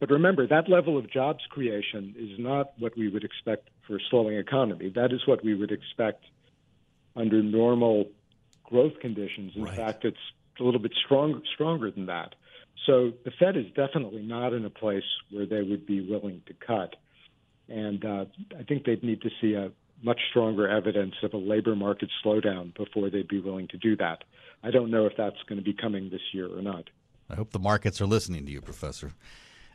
But 0.01 0.11
remember, 0.11 0.47
that 0.47 0.69
level 0.69 0.99
of 0.99 1.11
jobs 1.11 1.45
creation 1.49 2.15
is 2.19 2.39
not 2.39 2.73
what 2.79 2.97
we 2.97 3.09
would 3.09 3.25
expect 3.25 3.69
for 3.87 3.97
a 3.97 4.01
slowing 4.11 4.37
economy. 4.37 4.93
That 4.95 5.13
is 5.13 5.27
what 5.27 5.45
we 5.45 5.55
would 5.55 5.71
expect 5.71 6.25
under 7.17 7.43
normal 7.43 8.07
growth 8.65 8.99
conditions. 9.01 9.53
In 9.55 9.65
right. 9.65 9.77
fact, 9.77 10.05
it's 10.05 10.17
a 10.61 10.63
little 10.63 10.81
bit 10.81 10.93
stronger 11.05 11.41
stronger 11.55 11.91
than 11.91 12.07
that. 12.07 12.35
So 12.87 13.13
the 13.25 13.31
Fed 13.39 13.57
is 13.57 13.67
definitely 13.75 14.23
not 14.23 14.53
in 14.53 14.65
a 14.65 14.71
place 14.71 15.05
where 15.31 15.47
they 15.47 15.63
would 15.63 15.87
be 15.87 16.01
willing 16.01 16.43
to 16.47 16.55
cut. 16.55 16.97
And 17.69 18.05
uh, 18.05 18.25
I 18.59 18.63
think 18.65 18.85
they'd 18.85 19.03
need 19.03 19.23
to 19.23 19.31
see 19.41 19.55
a 19.55 19.71
much 20.03 20.21
stronger 20.31 20.69
evidence 20.69 21.15
of 21.23 21.33
a 21.33 21.39
labor 21.39 21.75
market 21.75 22.11
slowdown 22.23 22.77
before 22.77 23.09
they'd 23.09 23.29
be 23.29 23.41
willing 23.41 23.69
to 23.69 23.79
do 23.79 23.97
that. 23.97 24.25
I 24.63 24.71
don't 24.71 24.91
know 24.91 25.07
if 25.07 25.15
that's 25.17 25.43
going 25.49 25.59
to 25.59 25.65
be 25.65 25.73
coming 25.73 26.11
this 26.11 26.21
year 26.33 26.47
or 26.47 26.61
not. 26.61 26.91
I 27.31 27.37
hope 27.37 27.53
the 27.53 27.59
markets 27.59 28.01
are 28.03 28.07
listening 28.07 28.45
to 28.45 28.53
you, 28.53 28.61
Professor. 28.61 29.13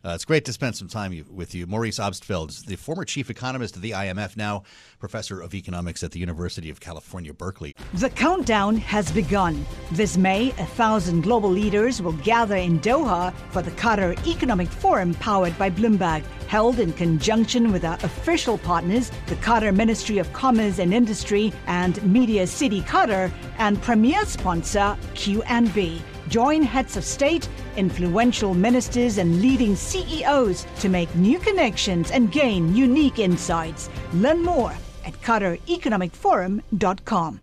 Uh, 0.04 0.12
it's 0.12 0.24
great 0.24 0.46
to 0.46 0.54
spend 0.54 0.76
some 0.76 0.88
time 0.88 1.26
with 1.30 1.54
you. 1.54 1.68
Maurice 1.68 2.00
Obstfeld, 2.00 2.66
the 2.66 2.78
former 2.78 3.04
chief 3.04 3.30
economist 3.30 3.76
of 3.76 3.82
the 3.82 3.92
IMF, 3.92 4.38
now 4.38 4.64
professor 4.98 5.42
of 5.42 5.54
economics 5.54 6.04
at 6.04 6.12
the 6.12 6.20
University 6.20 6.70
of 6.70 6.80
California, 6.80 7.34
Berkeley. 7.34 7.76
The 7.96 8.10
countdown 8.10 8.78
has 8.78 9.12
begun. 9.12 9.66
This 9.92 10.18
May, 10.18 10.50
a 10.52 10.66
thousand 10.66 11.22
global 11.22 11.50
leaders 11.50 12.02
will 12.02 12.14
gather 12.14 12.56
in 12.56 12.80
Doha 12.80 13.34
for 13.52 13.62
the 13.62 13.72
Qatar 13.72 14.16
Economic 14.26 14.70
Forum 14.70 15.14
powered 15.16 15.58
by 15.58 15.70
Bloomberg, 15.70 16.24
held 16.48 16.80
in 16.80 16.94
conjunction 16.94 17.72
with 17.72 17.84
our 17.84 17.98
official 18.04 18.58
partners, 18.58 19.12
the 19.28 19.36
Qatar 19.36 19.76
Ministry 19.76 20.18
of 20.18 20.32
Commerce 20.32 20.80
and 20.80 20.94
Industry 20.94 21.52
and 21.68 22.02
Media 22.04 22.48
City 22.48 22.82
Qatar, 22.82 23.32
and 23.58 23.82
premier 23.82 24.26
sponsor 24.26 24.98
QNB. 25.16 26.02
Join 26.30 26.62
heads 26.62 26.96
of 26.96 27.04
state, 27.04 27.50
influential 27.76 28.54
ministers, 28.54 29.18
and 29.18 29.42
leading 29.42 29.76
CEOs 29.76 30.66
to 30.80 30.90
make 30.90 31.14
new 31.16 31.40
connections 31.40 32.12
and 32.12 32.32
gain 32.32 32.76
unique 32.76 33.18
insights. 33.20 33.90
Learn 34.14 34.44
more 34.44 34.74
at 35.06 35.14
QatarEconomicForum.com. 35.22 37.42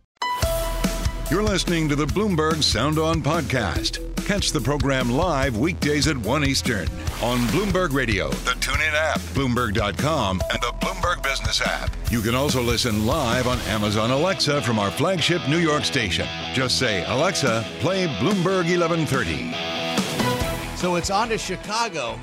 You're 1.29 1.43
listening 1.43 1.89
to 1.89 1.97
the 1.97 2.07
Bloomberg 2.07 2.63
Sound 2.63 3.01
On 3.01 3.21
Podcast. 3.21 3.99
Catch 4.27 4.53
the 4.53 4.61
program 4.61 5.11
live 5.11 5.57
weekdays 5.57 6.07
at 6.07 6.17
1 6.17 6.45
Eastern 6.45 6.87
on 7.21 7.39
Bloomberg 7.49 7.93
Radio, 7.93 8.29
the 8.29 8.53
TuneIn 8.53 8.95
app, 8.95 9.19
Bloomberg.com, 9.35 10.41
and 10.53 10.63
the 10.63 10.73
Bloomberg 10.81 11.25
Business 11.25 11.61
app. 11.61 11.91
You 12.11 12.21
can 12.21 12.37
also 12.37 12.63
listen 12.63 13.07
live 13.07 13.49
on 13.49 13.59
Amazon 13.63 14.13
Alexa 14.13 14.63
from 14.63 14.79
our 14.79 14.93
flagship 14.93 15.43
New 15.49 15.59
York 15.59 15.85
station. 15.85 16.29
Just 16.55 16.79
say, 16.79 17.05
Alexa, 17.07 17.65
play 17.81 18.07
Bloomberg 18.07 18.69
1130. 18.69 19.86
So 20.77 20.97
it's 20.97 21.09
on 21.09 21.31
to 21.31 21.39
Chicago. 21.39 22.21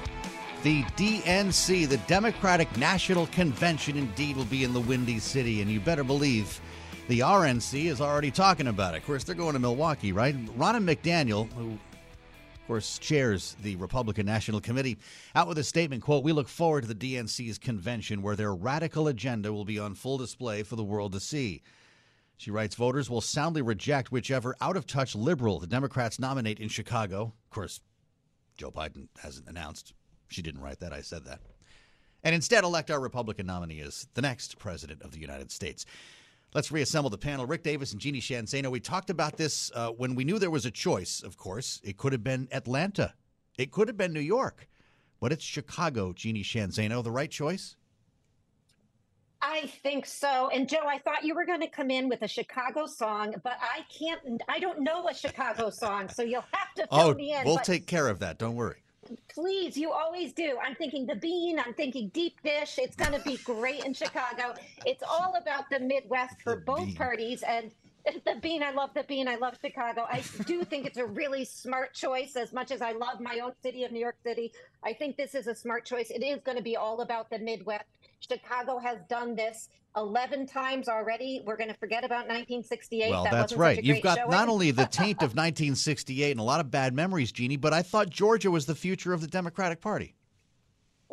The 0.61 0.83
DNC, 0.83 1.89
the 1.89 1.97
Democratic 1.97 2.77
National 2.77 3.25
Convention, 3.27 3.97
indeed 3.97 4.37
will 4.37 4.45
be 4.45 4.63
in 4.63 4.73
the 4.73 4.79
Windy 4.79 5.17
City, 5.17 5.63
and 5.63 5.71
you 5.71 5.79
better 5.79 6.03
believe 6.03 6.61
the 7.07 7.21
RNC 7.21 7.85
is 7.85 7.99
already 7.99 8.29
talking 8.29 8.67
about 8.67 8.93
it. 8.93 8.97
Of 8.97 9.05
course, 9.05 9.23
they're 9.23 9.33
going 9.33 9.53
to 9.53 9.59
Milwaukee, 9.59 10.11
right? 10.11 10.35
Ronna 10.55 10.83
McDaniel, 10.83 11.51
who 11.53 11.71
of 11.71 12.67
course, 12.67 12.99
chairs 12.99 13.57
the 13.63 13.75
Republican 13.77 14.27
National 14.27 14.61
Committee, 14.61 14.99
out 15.33 15.47
with 15.47 15.57
a 15.57 15.63
statement, 15.63 16.03
quote, 16.03 16.23
We 16.23 16.31
look 16.31 16.47
forward 16.47 16.81
to 16.81 16.93
the 16.93 17.15
DNC's 17.15 17.57
convention 17.57 18.21
where 18.21 18.35
their 18.35 18.53
radical 18.53 19.07
agenda 19.07 19.51
will 19.51 19.65
be 19.65 19.79
on 19.79 19.95
full 19.95 20.19
display 20.19 20.61
for 20.61 20.75
the 20.75 20.83
world 20.83 21.13
to 21.13 21.19
see. 21.19 21.63
She 22.37 22.51
writes, 22.51 22.75
voters 22.75 23.09
will 23.09 23.21
soundly 23.21 23.63
reject 23.63 24.11
whichever 24.11 24.55
out-of-touch 24.61 25.15
liberal 25.15 25.59
the 25.59 25.67
Democrats 25.67 26.19
nominate 26.19 26.59
in 26.59 26.69
Chicago. 26.69 27.33
Of 27.45 27.49
course, 27.49 27.81
Joe 28.57 28.71
Biden 28.71 29.07
hasn't 29.21 29.47
announced. 29.47 29.93
She 30.29 30.41
didn't 30.41 30.61
write 30.61 30.79
that. 30.79 30.93
I 30.93 31.01
said 31.01 31.25
that. 31.25 31.39
And 32.23 32.33
instead 32.33 32.63
elect 32.63 32.89
our 32.89 32.99
Republican 32.99 33.45
nominee 33.45 33.81
as 33.81 34.07
the 34.13 34.21
next 34.21 34.57
president 34.57 35.01
of 35.01 35.11
the 35.11 35.19
United 35.19 35.51
States. 35.51 35.85
Let's 36.53 36.71
reassemble 36.71 37.09
the 37.09 37.17
panel. 37.17 37.45
Rick 37.45 37.63
Davis 37.63 37.91
and 37.91 37.99
Jeannie 37.99 38.19
Sheehan 38.19 38.45
Zaino. 38.45 38.69
We 38.69 38.79
talked 38.79 39.09
about 39.09 39.37
this 39.37 39.71
uh, 39.73 39.89
when 39.89 40.15
we 40.15 40.23
knew 40.23 40.37
there 40.37 40.51
was 40.51 40.65
a 40.65 40.71
choice, 40.71 41.23
of 41.23 41.35
course. 41.35 41.81
It 41.83 41.97
could 41.97 42.13
have 42.13 42.23
been 42.23 42.47
Atlanta, 42.51 43.13
it 43.57 43.71
could 43.71 43.87
have 43.87 43.97
been 43.97 44.13
New 44.13 44.19
York, 44.19 44.67
but 45.19 45.31
it's 45.31 45.43
Chicago, 45.43 46.13
Jeannie 46.13 46.43
Sheehan 46.43 46.69
Zaino. 46.69 47.03
The 47.03 47.11
right 47.11 47.31
choice? 47.31 47.75
I 49.45 49.67
think 49.83 50.05
so. 50.05 50.49
And 50.53 50.69
Joe, 50.69 50.87
I 50.87 50.99
thought 50.99 51.25
you 51.25 51.35
were 51.35 51.45
going 51.45 51.59
to 51.59 51.67
come 51.67 51.91
in 51.91 52.07
with 52.07 52.21
a 52.21 52.27
Chicago 52.29 52.85
song, 52.85 53.35
but 53.43 53.57
I 53.61 53.81
can't, 53.91 54.41
I 54.47 54.57
don't 54.57 54.79
know 54.79 55.09
a 55.09 55.13
Chicago 55.13 55.69
song, 55.69 56.07
so 56.07 56.23
you'll 56.23 56.45
have 56.53 56.73
to 56.75 56.87
fill 56.87 57.09
oh, 57.09 57.13
me 57.13 57.33
in. 57.33 57.43
We'll 57.43 57.57
but... 57.57 57.65
take 57.65 57.85
care 57.85 58.07
of 58.07 58.19
that. 58.19 58.37
Don't 58.37 58.55
worry. 58.55 58.77
Please, 59.27 59.75
you 59.75 59.91
always 59.91 60.31
do. 60.31 60.57
I'm 60.63 60.75
thinking 60.75 61.05
the 61.05 61.15
bean. 61.15 61.59
I'm 61.59 61.73
thinking 61.73 62.07
deep 62.13 62.41
dish. 62.41 62.79
It's 62.79 62.95
going 62.95 63.11
to 63.11 63.19
be 63.19 63.35
great 63.43 63.83
in 63.83 63.93
Chicago. 63.93 64.53
It's 64.85 65.03
all 65.03 65.35
about 65.35 65.65
the 65.69 65.81
Midwest 65.81 66.41
for 66.41 66.55
both 66.55 66.95
parties. 66.95 67.43
And 67.43 67.69
the 68.05 68.35
bean, 68.41 68.61
I 68.63 68.71
love 68.71 68.89
the 68.93 69.03
bean. 69.03 69.27
I 69.27 69.35
love 69.35 69.55
Chicago. 69.63 70.05
I 70.09 70.23
do 70.45 70.63
think 70.63 70.85
it's 70.85 70.97
a 70.97 71.05
really 71.05 71.45
smart 71.45 71.93
choice. 71.93 72.35
As 72.35 72.51
much 72.51 72.71
as 72.71 72.81
I 72.81 72.91
love 72.91 73.19
my 73.19 73.39
own 73.39 73.53
city 73.61 73.83
of 73.83 73.91
New 73.91 73.99
York 73.99 74.17
City, 74.23 74.51
I 74.83 74.93
think 74.93 75.15
this 75.15 75.35
is 75.35 75.47
a 75.47 75.55
smart 75.55 75.85
choice. 75.85 76.09
It 76.09 76.23
is 76.23 76.41
going 76.43 76.57
to 76.57 76.63
be 76.63 76.75
all 76.75 77.01
about 77.01 77.29
the 77.29 77.39
Midwest. 77.39 77.85
Chicago 78.19 78.77
has 78.79 78.99
done 79.09 79.35
this 79.35 79.69
11 79.95 80.47
times 80.47 80.89
already. 80.89 81.41
We're 81.45 81.57
going 81.57 81.69
to 81.69 81.77
forget 81.77 82.03
about 82.03 82.27
1968. 82.27 83.09
Well, 83.09 83.23
that 83.23 83.31
that's 83.31 83.53
right. 83.53 83.83
You've 83.83 84.01
got 84.01 84.17
showing. 84.17 84.31
not 84.31 84.49
only 84.49 84.71
the 84.71 84.85
taint 84.91 85.17
of 85.17 85.31
1968 85.31 86.31
and 86.31 86.39
a 86.39 86.43
lot 86.43 86.59
of 86.59 86.71
bad 86.71 86.93
memories, 86.93 87.31
Jeannie, 87.31 87.57
but 87.57 87.73
I 87.73 87.81
thought 87.81 88.09
Georgia 88.09 88.51
was 88.51 88.65
the 88.65 88.75
future 88.75 89.13
of 89.13 89.21
the 89.21 89.27
Democratic 89.27 89.81
Party. 89.81 90.15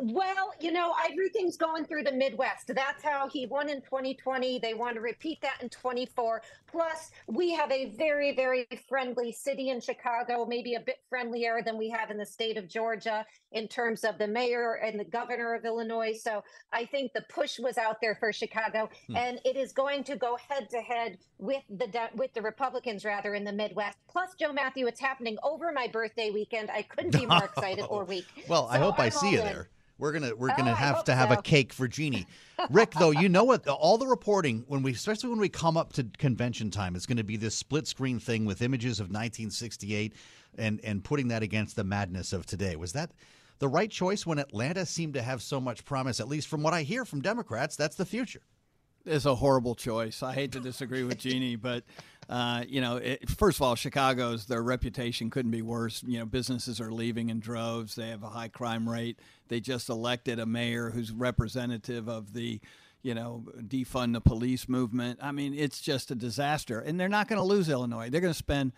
Well, 0.03 0.51
you 0.59 0.71
know, 0.71 0.95
everything's 1.07 1.57
going 1.57 1.85
through 1.85 2.05
the 2.05 2.11
Midwest. 2.11 2.71
That's 2.73 3.03
how 3.03 3.29
he 3.29 3.45
won 3.45 3.69
in 3.69 3.81
2020. 3.81 4.57
They 4.57 4.73
want 4.73 4.95
to 4.95 5.01
repeat 5.01 5.39
that 5.43 5.61
in 5.61 5.69
24. 5.69 6.41
Plus, 6.65 7.11
we 7.27 7.53
have 7.53 7.71
a 7.71 7.91
very, 7.91 8.35
very 8.35 8.67
friendly 8.89 9.31
city 9.31 9.69
in 9.69 9.79
Chicago, 9.79 10.43
maybe 10.47 10.73
a 10.73 10.79
bit 10.79 11.01
friendlier 11.07 11.61
than 11.63 11.77
we 11.77 11.87
have 11.91 12.09
in 12.09 12.17
the 12.17 12.25
state 12.25 12.57
of 12.57 12.67
Georgia 12.67 13.23
in 13.51 13.67
terms 13.67 14.03
of 14.03 14.17
the 14.17 14.27
mayor 14.27 14.79
and 14.83 14.99
the 14.99 15.03
governor 15.03 15.53
of 15.53 15.65
Illinois. 15.65 16.17
So 16.19 16.43
I 16.73 16.85
think 16.85 17.13
the 17.13 17.23
push 17.29 17.59
was 17.59 17.77
out 17.77 17.97
there 18.01 18.15
for 18.15 18.33
Chicago, 18.33 18.89
hmm. 19.05 19.15
and 19.15 19.39
it 19.45 19.55
is 19.55 19.71
going 19.71 20.03
to 20.05 20.15
go 20.15 20.35
head 20.49 20.67
to 20.71 20.81
head 20.81 21.19
with 21.37 21.61
the 21.69 22.09
with 22.15 22.33
the 22.33 22.41
Republicans 22.41 23.05
rather 23.05 23.35
in 23.35 23.43
the 23.43 23.53
Midwest. 23.53 23.99
Plus, 24.09 24.31
Joe 24.39 24.51
Mathieu, 24.51 24.87
it's 24.87 24.99
happening 24.99 25.37
over 25.43 25.71
my 25.71 25.87
birthday 25.87 26.31
weekend. 26.31 26.71
I 26.71 26.81
couldn't 26.81 27.11
be 27.11 27.27
more 27.27 27.43
excited 27.55 27.85
or 27.87 28.03
weak. 28.03 28.25
well, 28.47 28.67
so 28.67 28.73
I 28.73 28.79
hope 28.79 28.97
I'm 28.97 29.05
i 29.05 29.09
see 29.09 29.33
you 29.33 29.39
in. 29.39 29.45
there. 29.45 29.69
We're 30.01 30.11
gonna 30.11 30.35
we're 30.35 30.55
gonna 30.57 30.71
Oh, 30.71 30.73
have 30.73 31.03
to 31.05 31.13
have 31.15 31.29
so. 31.29 31.35
a 31.37 31.41
cake 31.43 31.71
for 31.71 31.87
Jeannie. 31.87 32.25
Rick, 32.71 32.93
though, 32.97 33.11
you 33.11 33.29
know 33.29 33.43
what? 33.43 33.67
All 33.67 33.99
the 33.99 34.07
reporting 34.07 34.65
when 34.67 34.81
we, 34.81 34.91
especially 34.93 35.29
when 35.29 35.39
we 35.39 35.47
come 35.47 35.77
up 35.77 35.93
to 35.93 36.03
convention 36.17 36.71
time, 36.71 36.95
it's 36.95 37.05
going 37.05 37.17
to 37.17 37.23
be 37.23 37.37
this 37.37 37.53
split 37.55 37.87
screen 37.87 38.19
thing 38.19 38.45
with 38.45 38.63
images 38.63 38.99
of 38.99 39.05
1968 39.05 40.13
and 40.57 40.81
and 40.83 41.03
putting 41.03 41.27
that 41.27 41.43
against 41.43 41.75
the 41.75 41.83
madness 41.83 42.33
of 42.33 42.47
today. 42.47 42.75
Was 42.75 42.93
that 42.93 43.11
the 43.59 43.67
right 43.67 43.91
choice 43.91 44.25
when 44.25 44.39
Atlanta 44.39 44.87
seemed 44.87 45.13
to 45.13 45.21
have 45.21 45.41
so 45.41 45.61
much 45.61 45.85
promise? 45.85 46.19
At 46.19 46.27
least 46.27 46.47
from 46.47 46.63
what 46.63 46.73
I 46.73 46.81
hear 46.81 47.05
from 47.05 47.21
Democrats, 47.21 47.75
that's 47.75 47.95
the 47.95 48.05
future. 48.05 48.41
It's 49.05 49.25
a 49.25 49.33
horrible 49.33 49.73
choice. 49.73 50.21
I 50.21 50.33
hate 50.33 50.51
to 50.51 50.59
disagree 50.59 51.03
with 51.03 51.17
Jeannie, 51.19 51.55
but 51.69 51.83
uh, 52.29 52.63
you 52.67 52.81
know, 52.81 52.97
it, 52.97 53.27
first 53.29 53.57
of 53.57 53.63
all, 53.63 53.75
Chicago's 53.75 54.45
their 54.45 54.61
reputation 54.61 55.29
couldn't 55.29 55.51
be 55.51 55.61
worse. 55.63 56.03
You 56.05 56.19
know, 56.19 56.25
businesses 56.25 56.79
are 56.79 56.91
leaving 56.91 57.29
in 57.29 57.39
droves. 57.39 57.95
They 57.95 58.09
have 58.09 58.23
a 58.23 58.29
high 58.29 58.47
crime 58.47 58.87
rate. 58.87 59.19
They 59.51 59.59
just 59.59 59.89
elected 59.89 60.39
a 60.39 60.45
mayor 60.45 60.91
who's 60.91 61.11
representative 61.11 62.07
of 62.07 62.33
the, 62.33 62.61
you 63.03 63.13
know, 63.13 63.43
defund 63.59 64.13
the 64.13 64.21
police 64.21 64.69
movement. 64.69 65.19
I 65.21 65.33
mean, 65.33 65.53
it's 65.53 65.81
just 65.81 66.09
a 66.09 66.15
disaster, 66.15 66.79
and 66.79 66.97
they're 66.97 67.09
not 67.09 67.27
going 67.27 67.39
to 67.39 67.45
lose 67.45 67.67
Illinois. 67.67 68.09
They're 68.09 68.21
going 68.21 68.33
to 68.33 68.37
spend. 68.37 68.71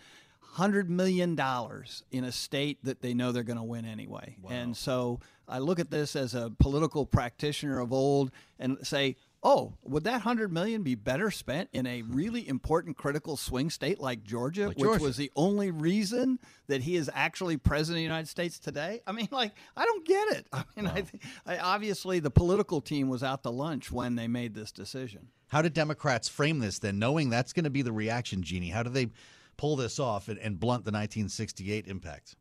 Hundred 0.56 0.88
million 0.88 1.34
dollars 1.34 2.04
in 2.12 2.24
a 2.24 2.32
state 2.32 2.78
that 2.84 3.02
they 3.02 3.16
know 3.16 3.32
they're 3.32 3.42
going 3.42 3.58
to 3.58 3.64
win 3.64 3.86
anyway, 3.86 4.36
and 4.52 4.78
so 4.78 5.20
I 5.48 5.58
look 5.58 5.80
at 5.80 5.90
this 5.90 6.16
as 6.16 6.36
a 6.36 6.52
political 6.60 7.08
practitioner 7.08 7.80
of 7.80 7.92
old 7.92 8.30
and 8.60 8.78
say, 8.84 9.16
Oh, 9.46 9.74
would 9.84 10.06
that 10.06 10.22
hundred 10.22 10.54
million 10.54 10.84
be 10.84 10.96
better 10.96 11.30
spent 11.30 11.70
in 11.74 11.86
a 11.86 12.02
really 12.04 12.48
important, 12.48 12.96
critical 12.96 13.36
swing 13.36 13.70
state 13.70 14.00
like 14.00 14.24
Georgia, 14.24 14.68
Like 14.68 14.78
which 14.78 14.86
Georgia. 14.86 15.04
was 15.04 15.18
the 15.18 15.32
only 15.36 15.70
reason 15.70 16.40
that 16.68 16.82
he 16.82 16.96
is 16.96 17.10
actually 17.14 17.58
president 17.58 17.98
of 17.98 18.00
the 18.00 18.04
United 18.04 18.30
States 18.30 18.58
today? 18.58 19.02
I 19.06 19.12
mean, 19.12 19.28
like, 19.32 19.52
I 19.76 19.84
don't 19.84 20.06
get 20.06 20.30
it. 20.30 20.48
I 20.54 20.64
mean, 20.76 20.88
I, 20.88 21.02
think 21.02 21.24
I 21.46 21.58
obviously 21.58 22.20
the 22.20 22.32
political 22.32 22.80
team 22.80 23.10
was 23.10 23.22
out 23.22 23.44
to 23.44 23.50
lunch 23.50 23.92
when 23.92 24.16
they 24.16 24.30
made 24.30 24.54
this 24.56 24.72
decision. 24.72 25.28
How 25.50 25.62
did 25.62 25.74
Democrats 25.74 26.30
frame 26.30 26.60
this 26.60 26.80
then, 26.80 26.98
knowing 26.98 27.30
that's 27.30 27.52
going 27.52 27.66
to 27.66 27.70
be 27.70 27.82
the 27.82 27.92
reaction, 27.92 28.44
Jeannie? 28.44 28.70
How 28.70 28.82
do 28.82 28.90
they 28.90 29.10
pull 29.58 29.76
this 29.76 30.00
off 30.00 30.30
and, 30.30 30.40
and 30.40 30.60
blunt 30.60 30.86
the 30.86 30.92
1968 30.92 31.88
impact? 31.88 32.36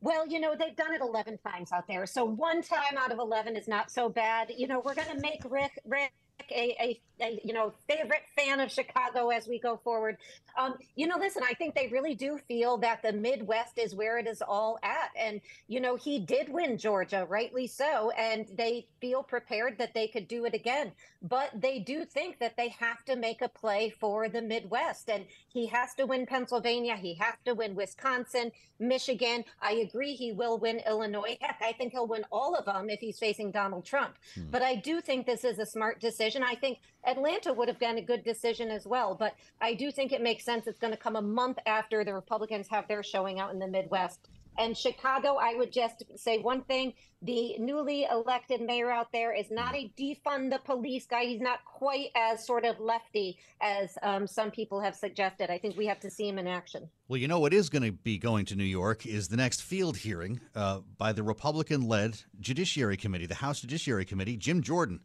Well, 0.00 0.26
you 0.26 0.40
know, 0.40 0.54
they've 0.58 0.76
done 0.76 0.94
it 0.94 1.02
11 1.02 1.38
times 1.46 1.72
out 1.72 1.86
there. 1.86 2.06
So 2.06 2.24
one 2.24 2.62
time 2.62 2.96
out 2.98 3.12
of 3.12 3.18
11 3.18 3.56
is 3.56 3.68
not 3.68 3.90
so 3.90 4.08
bad. 4.08 4.50
You 4.56 4.66
know, 4.66 4.80
we're 4.84 4.94
going 4.94 5.14
to 5.14 5.20
make 5.20 5.42
Rick, 5.48 5.78
Rick 5.84 6.12
a, 6.50 6.76
a, 6.80 7.00
a, 7.20 7.40
you 7.44 7.52
know, 7.52 7.72
favorite 7.88 8.22
fan 8.36 8.60
of 8.60 8.70
Chicago 8.70 9.28
as 9.28 9.46
we 9.46 9.58
go 9.58 9.76
forward. 9.82 10.16
Um, 10.58 10.74
you 10.96 11.06
know, 11.06 11.16
listen, 11.18 11.42
I 11.48 11.54
think 11.54 11.74
they 11.74 11.88
really 11.88 12.14
do 12.14 12.38
feel 12.48 12.78
that 12.78 13.02
the 13.02 13.12
Midwest 13.12 13.78
is 13.78 13.94
where 13.94 14.18
it 14.18 14.26
is 14.26 14.42
all 14.42 14.78
at. 14.82 15.10
And, 15.16 15.40
you 15.68 15.80
know, 15.80 15.96
he 15.96 16.18
did 16.18 16.48
win 16.48 16.78
Georgia, 16.78 17.26
rightly 17.28 17.66
so. 17.66 18.10
And 18.10 18.46
they 18.56 18.86
feel 19.00 19.22
prepared 19.22 19.78
that 19.78 19.94
they 19.94 20.08
could 20.08 20.28
do 20.28 20.44
it 20.44 20.54
again. 20.54 20.92
But 21.22 21.50
they 21.54 21.80
do 21.80 22.04
think 22.04 22.38
that 22.38 22.56
they 22.56 22.68
have 22.70 23.04
to 23.04 23.16
make 23.16 23.42
a 23.42 23.48
play 23.48 23.90
for 24.00 24.28
the 24.28 24.42
Midwest. 24.42 25.10
And 25.10 25.24
he 25.48 25.66
has 25.66 25.94
to 25.94 26.06
win 26.06 26.26
Pennsylvania. 26.26 26.96
He 26.96 27.14
has 27.14 27.34
to 27.44 27.54
win 27.54 27.74
Wisconsin, 27.74 28.52
Michigan. 28.78 29.44
I 29.60 29.72
agree 29.72 30.14
he 30.14 30.32
will 30.32 30.58
win 30.58 30.80
Illinois. 30.86 31.36
Heck, 31.40 31.60
I 31.62 31.72
think 31.72 31.92
he'll 31.92 32.06
win 32.06 32.24
all 32.32 32.54
of 32.54 32.64
them 32.64 32.88
if 32.88 33.00
he's 33.00 33.18
facing 33.18 33.50
Donald 33.50 33.84
Trump. 33.84 34.16
But 34.50 34.62
I 34.62 34.74
do 34.76 35.00
think 35.00 35.26
this 35.26 35.44
is 35.44 35.58
a 35.58 35.66
smart 35.66 36.00
decision. 36.00 36.29
I 36.36 36.54
think 36.54 36.78
Atlanta 37.04 37.52
would 37.52 37.68
have 37.68 37.78
been 37.78 37.98
a 37.98 38.02
good 38.02 38.24
decision 38.24 38.70
as 38.70 38.86
well. 38.86 39.14
But 39.14 39.34
I 39.60 39.74
do 39.74 39.90
think 39.90 40.12
it 40.12 40.22
makes 40.22 40.44
sense. 40.44 40.66
It's 40.66 40.78
going 40.78 40.92
to 40.92 40.98
come 40.98 41.16
a 41.16 41.22
month 41.22 41.58
after 41.66 42.04
the 42.04 42.14
Republicans 42.14 42.68
have 42.68 42.88
their 42.88 43.02
showing 43.02 43.40
out 43.40 43.52
in 43.52 43.58
the 43.58 43.68
Midwest. 43.68 44.28
And 44.58 44.76
Chicago, 44.76 45.36
I 45.40 45.54
would 45.54 45.72
just 45.72 46.02
say 46.16 46.38
one 46.38 46.62
thing. 46.62 46.92
The 47.22 47.56
newly 47.58 48.06
elected 48.10 48.60
mayor 48.60 48.90
out 48.90 49.12
there 49.12 49.32
is 49.32 49.50
not 49.50 49.74
a 49.74 49.92
defund 49.98 50.50
the 50.50 50.58
police 50.58 51.06
guy. 51.06 51.24
He's 51.24 51.40
not 51.40 51.64
quite 51.64 52.08
as 52.14 52.46
sort 52.46 52.64
of 52.64 52.78
lefty 52.80 53.38
as 53.60 53.96
um, 54.02 54.26
some 54.26 54.50
people 54.50 54.80
have 54.80 54.94
suggested. 54.94 55.50
I 55.50 55.58
think 55.58 55.76
we 55.76 55.86
have 55.86 56.00
to 56.00 56.10
see 56.10 56.28
him 56.28 56.38
in 56.38 56.46
action. 56.46 56.90
Well, 57.08 57.18
you 57.18 57.28
know 57.28 57.38
what 57.38 57.54
is 57.54 57.70
going 57.70 57.84
to 57.84 57.92
be 57.92 58.18
going 58.18 58.44
to 58.46 58.56
New 58.56 58.64
York 58.64 59.06
is 59.06 59.28
the 59.28 59.36
next 59.36 59.62
field 59.62 59.96
hearing 59.96 60.40
uh, 60.54 60.80
by 60.98 61.12
the 61.12 61.22
Republican 61.22 61.88
led 61.88 62.20
Judiciary 62.38 62.96
Committee, 62.96 63.26
the 63.26 63.34
House 63.36 63.60
Judiciary 63.60 64.04
Committee. 64.04 64.36
Jim 64.36 64.62
Jordan 64.62 65.00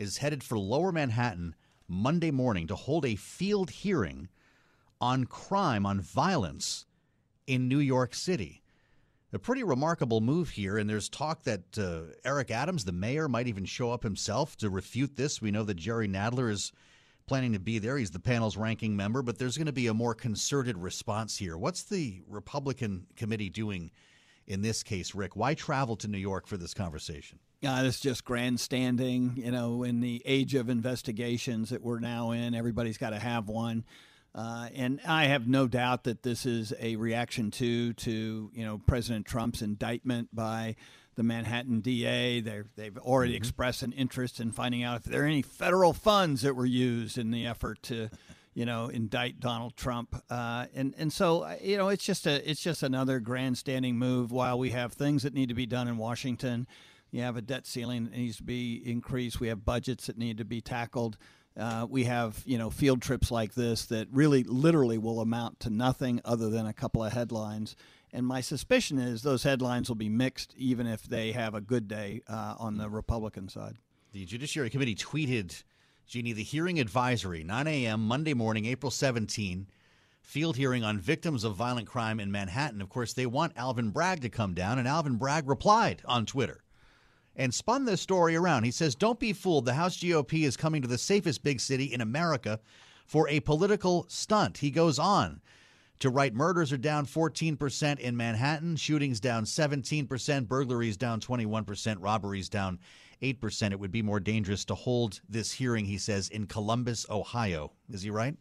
is 0.00 0.16
headed 0.16 0.42
for 0.42 0.58
Lower 0.58 0.92
Manhattan 0.92 1.54
Monday 1.86 2.30
morning 2.30 2.66
to 2.68 2.74
hold 2.74 3.04
a 3.04 3.16
field 3.16 3.68
hearing 3.68 4.28
on 4.98 5.24
crime, 5.24 5.84
on 5.84 6.00
violence 6.00 6.86
in 7.46 7.68
New 7.68 7.78
York 7.78 8.14
City. 8.14 8.62
A 9.34 9.38
pretty 9.38 9.62
remarkable 9.62 10.22
move 10.22 10.48
here, 10.48 10.78
and 10.78 10.88
there's 10.88 11.10
talk 11.10 11.42
that 11.42 11.78
uh, 11.78 12.14
Eric 12.24 12.50
Adams, 12.50 12.84
the 12.84 12.92
mayor, 12.92 13.28
might 13.28 13.46
even 13.46 13.66
show 13.66 13.92
up 13.92 14.02
himself 14.02 14.56
to 14.56 14.70
refute 14.70 15.16
this. 15.16 15.42
We 15.42 15.50
know 15.50 15.64
that 15.64 15.74
Jerry 15.74 16.08
Nadler 16.08 16.50
is 16.50 16.72
planning 17.26 17.52
to 17.52 17.60
be 17.60 17.78
there. 17.78 17.98
He's 17.98 18.10
the 18.10 18.18
panel's 18.18 18.56
ranking 18.56 18.96
member, 18.96 19.20
but 19.20 19.38
there's 19.38 19.58
going 19.58 19.66
to 19.66 19.72
be 19.72 19.86
a 19.88 19.94
more 19.94 20.14
concerted 20.14 20.78
response 20.78 21.36
here. 21.36 21.58
What's 21.58 21.82
the 21.82 22.22
Republican 22.26 23.06
committee 23.16 23.50
doing 23.50 23.90
in 24.46 24.62
this 24.62 24.82
case, 24.82 25.14
Rick? 25.14 25.36
Why 25.36 25.52
travel 25.52 25.94
to 25.96 26.08
New 26.08 26.18
York 26.18 26.46
for 26.46 26.56
this 26.56 26.72
conversation? 26.72 27.38
Uh, 27.66 27.82
this 27.82 27.96
is 27.96 28.00
just 28.00 28.24
grandstanding. 28.24 29.34
You 29.36 29.50
know, 29.50 29.82
in 29.82 30.00
the 30.00 30.22
age 30.24 30.54
of 30.54 30.68
investigations 30.68 31.70
that 31.70 31.82
we're 31.82 32.00
now 32.00 32.30
in, 32.30 32.54
everybody's 32.54 32.98
got 32.98 33.10
to 33.10 33.18
have 33.18 33.48
one. 33.48 33.84
Uh, 34.34 34.68
and 34.74 35.00
I 35.06 35.24
have 35.24 35.48
no 35.48 35.66
doubt 35.66 36.04
that 36.04 36.22
this 36.22 36.46
is 36.46 36.72
a 36.78 36.96
reaction 36.96 37.50
to 37.52 37.92
to 37.94 38.50
you 38.54 38.64
know 38.64 38.78
President 38.86 39.26
Trump's 39.26 39.60
indictment 39.60 40.34
by 40.34 40.76
the 41.16 41.24
Manhattan 41.24 41.80
DA. 41.80 42.40
They're, 42.40 42.66
they've 42.76 42.96
already 42.96 43.36
expressed 43.36 43.82
an 43.82 43.92
interest 43.92 44.40
in 44.40 44.52
finding 44.52 44.82
out 44.82 44.98
if 44.98 45.04
there 45.04 45.22
are 45.22 45.26
any 45.26 45.42
federal 45.42 45.92
funds 45.92 46.42
that 46.42 46.54
were 46.54 46.64
used 46.64 47.18
in 47.18 47.30
the 47.30 47.44
effort 47.44 47.82
to, 47.84 48.08
you 48.54 48.64
know, 48.64 48.88
indict 48.88 49.40
Donald 49.40 49.76
Trump. 49.76 50.14
Uh, 50.30 50.66
and 50.74 50.94
and 50.96 51.12
so 51.12 51.42
uh, 51.42 51.56
you 51.60 51.76
know 51.76 51.88
it's 51.88 52.04
just 52.04 52.26
a 52.26 52.48
it's 52.48 52.62
just 52.62 52.82
another 52.82 53.20
grandstanding 53.20 53.98
move. 53.98 54.32
While 54.32 54.58
we 54.58 54.70
have 54.70 54.92
things 54.92 55.24
that 55.24 55.34
need 55.34 55.48
to 55.48 55.54
be 55.54 55.66
done 55.66 55.88
in 55.88 55.98
Washington, 55.98 56.66
you 57.10 57.22
have 57.22 57.36
a 57.36 57.42
debt 57.42 57.66
ceiling 57.66 58.04
that 58.04 58.16
needs 58.16 58.36
to 58.36 58.42
be 58.42 58.82
increased. 58.84 59.40
We 59.40 59.48
have 59.48 59.64
budgets 59.64 60.06
that 60.06 60.18
need 60.18 60.38
to 60.38 60.44
be 60.44 60.60
tackled. 60.60 61.18
Uh, 61.56 61.86
we 61.88 62.04
have 62.04 62.42
you 62.46 62.56
know 62.56 62.70
field 62.70 63.02
trips 63.02 63.30
like 63.30 63.54
this 63.54 63.86
that 63.86 64.08
really 64.12 64.44
literally 64.44 64.98
will 64.98 65.20
amount 65.20 65.60
to 65.60 65.70
nothing 65.70 66.20
other 66.24 66.48
than 66.48 66.66
a 66.66 66.72
couple 66.72 67.04
of 67.04 67.12
headlines. 67.12 67.74
And 68.12 68.26
my 68.26 68.40
suspicion 68.40 68.98
is 68.98 69.22
those 69.22 69.42
headlines 69.42 69.88
will 69.88 69.96
be 69.96 70.08
mixed, 70.08 70.54
even 70.56 70.86
if 70.86 71.02
they 71.04 71.32
have 71.32 71.54
a 71.54 71.60
good 71.60 71.86
day 71.86 72.22
uh, 72.28 72.54
on 72.58 72.76
the 72.76 72.88
Republican 72.88 73.48
side. 73.48 73.76
The 74.12 74.24
Judiciary 74.24 74.70
Committee 74.70 74.96
tweeted, 74.96 75.62
Jeannie, 76.08 76.32
the 76.32 76.42
hearing 76.42 76.80
advisory, 76.80 77.44
9 77.44 77.68
a.m. 77.68 78.04
Monday 78.04 78.34
morning, 78.34 78.66
April 78.66 78.90
17, 78.90 79.68
field 80.22 80.56
hearing 80.56 80.82
on 80.82 80.98
victims 80.98 81.44
of 81.44 81.54
violent 81.54 81.86
crime 81.86 82.18
in 82.18 82.32
Manhattan. 82.32 82.82
Of 82.82 82.88
course, 82.88 83.12
they 83.12 83.26
want 83.26 83.52
Alvin 83.56 83.90
Bragg 83.90 84.22
to 84.22 84.28
come 84.28 84.54
down, 84.54 84.80
and 84.80 84.88
Alvin 84.88 85.16
Bragg 85.16 85.48
replied 85.48 86.02
on 86.04 86.26
Twitter 86.26 86.62
and 87.36 87.54
spun 87.54 87.84
this 87.84 88.00
story 88.00 88.36
around. 88.36 88.64
He 88.64 88.70
says, 88.70 88.94
Don't 88.94 89.20
be 89.20 89.32
fooled. 89.32 89.64
The 89.64 89.74
House 89.74 89.96
GOP 89.98 90.44
is 90.44 90.56
coming 90.56 90.82
to 90.82 90.88
the 90.88 90.98
safest 90.98 91.42
big 91.42 91.60
city 91.60 91.92
in 91.92 92.00
America 92.00 92.60
for 93.06 93.28
a 93.28 93.40
political 93.40 94.06
stunt. 94.08 94.58
He 94.58 94.70
goes 94.70 94.98
on 94.98 95.40
to 96.00 96.10
write 96.10 96.34
murders 96.34 96.72
are 96.72 96.78
down 96.78 97.06
14% 97.06 97.98
in 97.98 98.16
Manhattan, 98.16 98.76
shootings 98.76 99.20
down 99.20 99.44
17%, 99.44 100.48
burglaries 100.48 100.96
down 100.96 101.20
21%, 101.20 101.96
robberies 102.00 102.48
down 102.48 102.78
8%. 103.22 103.72
It 103.72 103.78
would 103.78 103.92
be 103.92 104.02
more 104.02 104.20
dangerous 104.20 104.64
to 104.66 104.74
hold 104.74 105.20
this 105.28 105.52
hearing, 105.52 105.84
he 105.84 105.98
says, 105.98 106.28
in 106.28 106.46
Columbus, 106.46 107.06
Ohio. 107.10 107.72
Is 107.90 108.02
he 108.02 108.10
right? 108.10 108.34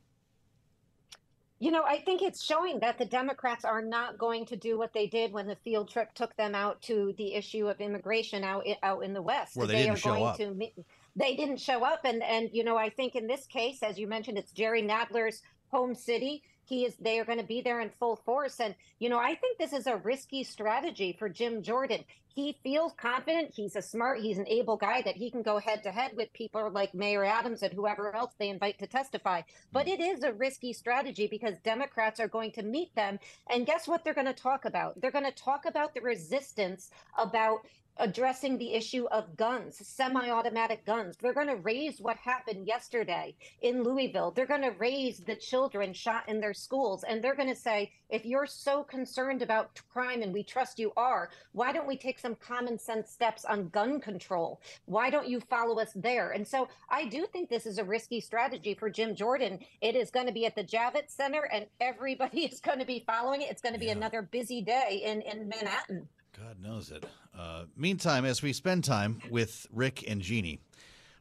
You 1.60 1.72
know, 1.72 1.84
I 1.84 2.00
think 2.00 2.22
it's 2.22 2.41
showing 2.41 2.80
that 2.80 2.98
the 2.98 3.06
Democrats 3.06 3.65
are 3.65 3.82
not 3.82 4.17
going 4.17 4.45
to 4.45 4.56
do 4.56 4.78
what 4.78 4.93
they 4.93 5.08
did 5.08 5.34
when 5.34 5.45
the 5.45 5.58
field 5.58 5.89
trip 5.89 6.13
took 6.13 6.36
them 6.38 6.56
out 6.56 6.82
to 6.84 7.13
the 7.17 7.36
issue 7.36 7.67
of 7.67 7.82
immigration 7.82 8.45
out 8.45 8.65
out 8.82 9.04
in 9.04 9.13
the 9.13 9.22
West. 9.22 9.58
Where 9.58 9.67
they 9.67 9.84
didn't 9.84 9.93
are 9.93 9.98
show 9.98 10.10
going 10.13 10.24
up. 10.24 10.38
to 10.38 10.69
they 11.17 11.36
didn't 11.36 11.60
show 11.60 11.84
up, 11.84 12.06
and 12.06 12.24
and 12.24 12.50
you 12.54 12.63
know, 12.63 12.78
I 12.78 12.89
think 12.89 13.15
in 13.15 13.28
this 13.28 13.45
case, 13.45 13.84
as 13.84 14.00
you 14.00 14.08
mentioned, 14.08 14.38
it's 14.38 14.54
Jerry 14.54 14.82
Nadler's 14.82 15.41
home 15.67 15.95
city. 15.95 16.43
He 16.69 16.86
is. 16.86 16.95
They 16.99 17.19
are 17.19 17.25
going 17.25 17.39
to 17.39 17.43
be 17.43 17.62
there 17.62 17.82
in 17.82 17.89
full 17.99 18.15
force, 18.15 18.60
and 18.60 18.75
you 18.99 19.10
know, 19.10 19.17
I 19.17 19.34
think 19.34 19.58
this 19.58 19.73
is 19.73 19.88
a 19.88 19.97
risky 19.97 20.43
strategy 20.43 21.15
for 21.17 21.27
Jim 21.27 21.63
Jordan. 21.63 22.03
He 22.27 22.58
feels 22.63 22.93
confident. 22.93 23.51
He's 23.55 23.75
a 23.75 23.82
smart. 23.82 24.19
He's 24.19 24.38
an 24.38 24.47
able 24.47 24.77
guy 24.77 25.01
that 25.01 25.15
he 25.15 25.32
can 25.32 25.41
go 25.41 25.58
head 25.58 25.82
to 25.84 25.91
head 25.91 26.12
with 26.15 26.32
people 26.32 26.69
like 26.69 26.93
Mayor 26.93 27.25
Adams 27.25 27.63
and 27.63 27.73
whoever 27.73 28.15
else 28.15 28.34
they 28.38 28.49
invite 28.49 28.77
to 28.79 28.88
testify. 28.88 29.41
But 29.73 29.88
it 29.88 29.99
is 29.99 30.21
a 30.21 30.32
risky 30.32 30.71
strategy 30.71 31.25
because 31.25 31.58
Democrats 31.63 32.19
are 32.19 32.27
going 32.27 32.51
to 32.51 32.62
meet 32.62 32.93
them, 32.95 33.19
and 33.49 33.65
guess 33.65 33.88
what? 33.88 34.03
They're 34.03 34.13
going 34.13 34.27
to 34.27 34.34
talk 34.34 34.65
about. 34.65 35.01
They're 35.01 35.10
going 35.10 35.25
to 35.25 35.32
talk 35.32 35.65
about 35.65 35.95
the 35.95 36.01
resistance 36.01 36.91
about 37.17 37.65
addressing 37.97 38.58
the 38.58 38.73
issue 38.73 39.06
of 39.12 39.36
guns, 39.36 39.86
semi 39.86 40.30
automatic 40.30 40.86
guns. 40.86 41.15
They're 41.17 41.34
going 41.34 41.47
to 41.47 41.56
raise 41.58 41.99
what 41.99 42.17
happened 42.17 42.67
yesterday 42.67 43.36
in 43.62 43.84
Louisville. 43.84 44.32
They're 44.32 44.45
going 44.45 44.62
to 44.62 44.75
raise 44.78 45.19
the 45.19 45.36
children 45.36 45.93
shot 45.93 46.28
in 46.28 46.39
their 46.39 46.54
schools. 46.54 47.04
And 47.04 47.23
they're 47.23 47.36
going 47.36 47.49
to 47.49 47.56
say, 47.56 47.91
if 48.10 48.25
you're 48.25 48.45
so 48.45 48.84
concerned 48.84 49.41
about 49.41 49.80
crime 49.89 50.21
and 50.21 50.34
we 50.34 50.43
trust 50.43 50.80
you 50.80 50.91
are, 50.97 51.30
why 51.52 51.71
don't 51.71 51.88
we 51.88 51.97
take 51.97 52.19
some 52.19 52.36
common 52.36 52.80
sense 52.80 53.10
steps 53.12 53.45
on 53.45 53.69
gun 53.69 53.99
control? 53.99 54.62
Why 54.86 55.10
don't 55.10 55.28
you 55.28 55.39
follow 55.41 55.80
us 55.80 55.91
there? 55.95 56.32
And 56.32 56.47
so 56.47 56.67
I 56.89 57.06
do 57.06 57.25
think 57.32 57.49
this 57.49 57.65
is 57.65 57.78
a 57.78 57.84
risky 57.84 58.21
strategy 58.21 58.73
for 58.73 58.89
Jim 58.89 59.15
Jordan. 59.15 59.60
It 59.82 59.95
is 59.95 60.10
going 60.10 60.28
to 60.28 60.34
be 60.34 60.45
at 60.45 60.56
the 60.56 60.63
Javits 60.63 61.12
Center 61.12 61.43
and 61.52 61.65
everybody 61.80 62.45
is 62.45 62.60
going 62.60 62.80
to 62.80 62.86
be 62.86 63.04
following 63.06 63.41
it. 63.41 63.52
It's 63.52 63.62
going 63.62 63.73
to 63.73 63.80
be 63.80 63.88
yeah. 63.88 63.93
another 63.93 64.21
busy 64.21 64.62
day 64.62 65.02
in, 65.06 65.21
in 65.21 65.49
Manhattan. 65.49 66.08
God 66.38 66.62
knows 66.62 66.92
it. 66.92 67.06
Uh, 67.38 67.63
meantime, 67.76 68.26
as 68.26 68.42
we 68.42 68.54
spend 68.54 68.84
time 68.84 69.22
with 69.30 69.68
Rick 69.72 70.10
and 70.10 70.22
Jeannie, 70.22 70.60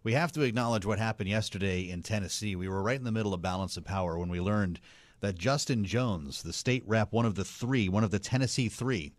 we 0.03 0.12
have 0.12 0.33
to 0.33 0.42
acknowledge 0.42 0.85
what 0.85 0.99
happened 0.99 1.29
yesterday 1.29 1.88
in 1.88 2.03
Tennessee. 2.03 2.57
We 2.57 2.68
were 2.68 2.83
right 2.83 2.99
in 2.99 3.05
the 3.05 3.12
middle 3.12 3.35
of 3.35 3.42
balance 3.42 3.77
of 3.77 3.85
power 3.85 4.18
when 4.18 4.29
we 4.29 4.40
learned 4.40 4.81
that 5.21 5.37
Justin 5.37 5.85
Jones, 5.85 6.42
the 6.42 6.53
state 6.53 6.83
rep, 6.87 7.12
one 7.12 7.27
of 7.27 7.35
the 7.35 7.44
three, 7.44 7.88
one 7.88 8.05
of 8.05 8.11
the 8.11 8.18
Tennessee 8.18 8.68
three, 8.68 9.14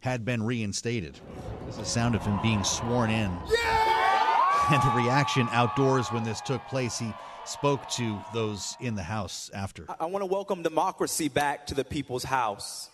had 0.00 0.24
been 0.24 0.42
reinstated. 0.42 1.18
This 1.66 1.74
is 1.74 1.80
the 1.80 1.84
sound 1.84 2.14
of 2.14 2.24
him 2.24 2.40
being 2.42 2.64
sworn 2.64 3.10
in. 3.10 3.30
Yeah! 3.50 4.70
And 4.70 4.82
the 4.82 5.02
reaction 5.02 5.48
outdoors 5.50 6.08
when 6.08 6.22
this 6.22 6.40
took 6.40 6.64
place, 6.68 6.98
he 6.98 7.12
spoke 7.44 7.88
to 7.90 8.18
those 8.32 8.76
in 8.80 8.94
the 8.94 9.02
house 9.02 9.50
after. 9.52 9.86
I, 9.88 9.94
I 10.00 10.06
want 10.06 10.22
to 10.22 10.26
welcome 10.26 10.62
democracy 10.62 11.28
back 11.28 11.66
to 11.66 11.74
the 11.74 11.84
people's 11.84 12.24
house 12.24 12.88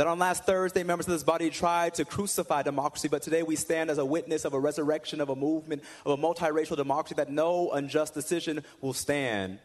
that 0.00 0.06
on 0.06 0.18
last 0.18 0.44
Thursday, 0.44 0.82
members 0.82 1.06
of 1.06 1.12
this 1.12 1.22
body 1.22 1.50
tried 1.50 1.92
to 1.92 2.06
crucify 2.06 2.62
democracy, 2.62 3.06
but 3.06 3.20
today 3.20 3.42
we 3.42 3.54
stand 3.54 3.90
as 3.90 3.98
a 3.98 4.04
witness 4.04 4.46
of 4.46 4.54
a 4.54 4.58
resurrection 4.58 5.20
of 5.20 5.28
a 5.28 5.36
movement 5.36 5.82
of 6.06 6.18
a 6.18 6.22
multiracial 6.22 6.74
democracy 6.74 7.14
that 7.16 7.30
no 7.30 7.70
unjust 7.72 8.14
decision 8.14 8.64
will 8.80 8.94
stand. 8.94 9.58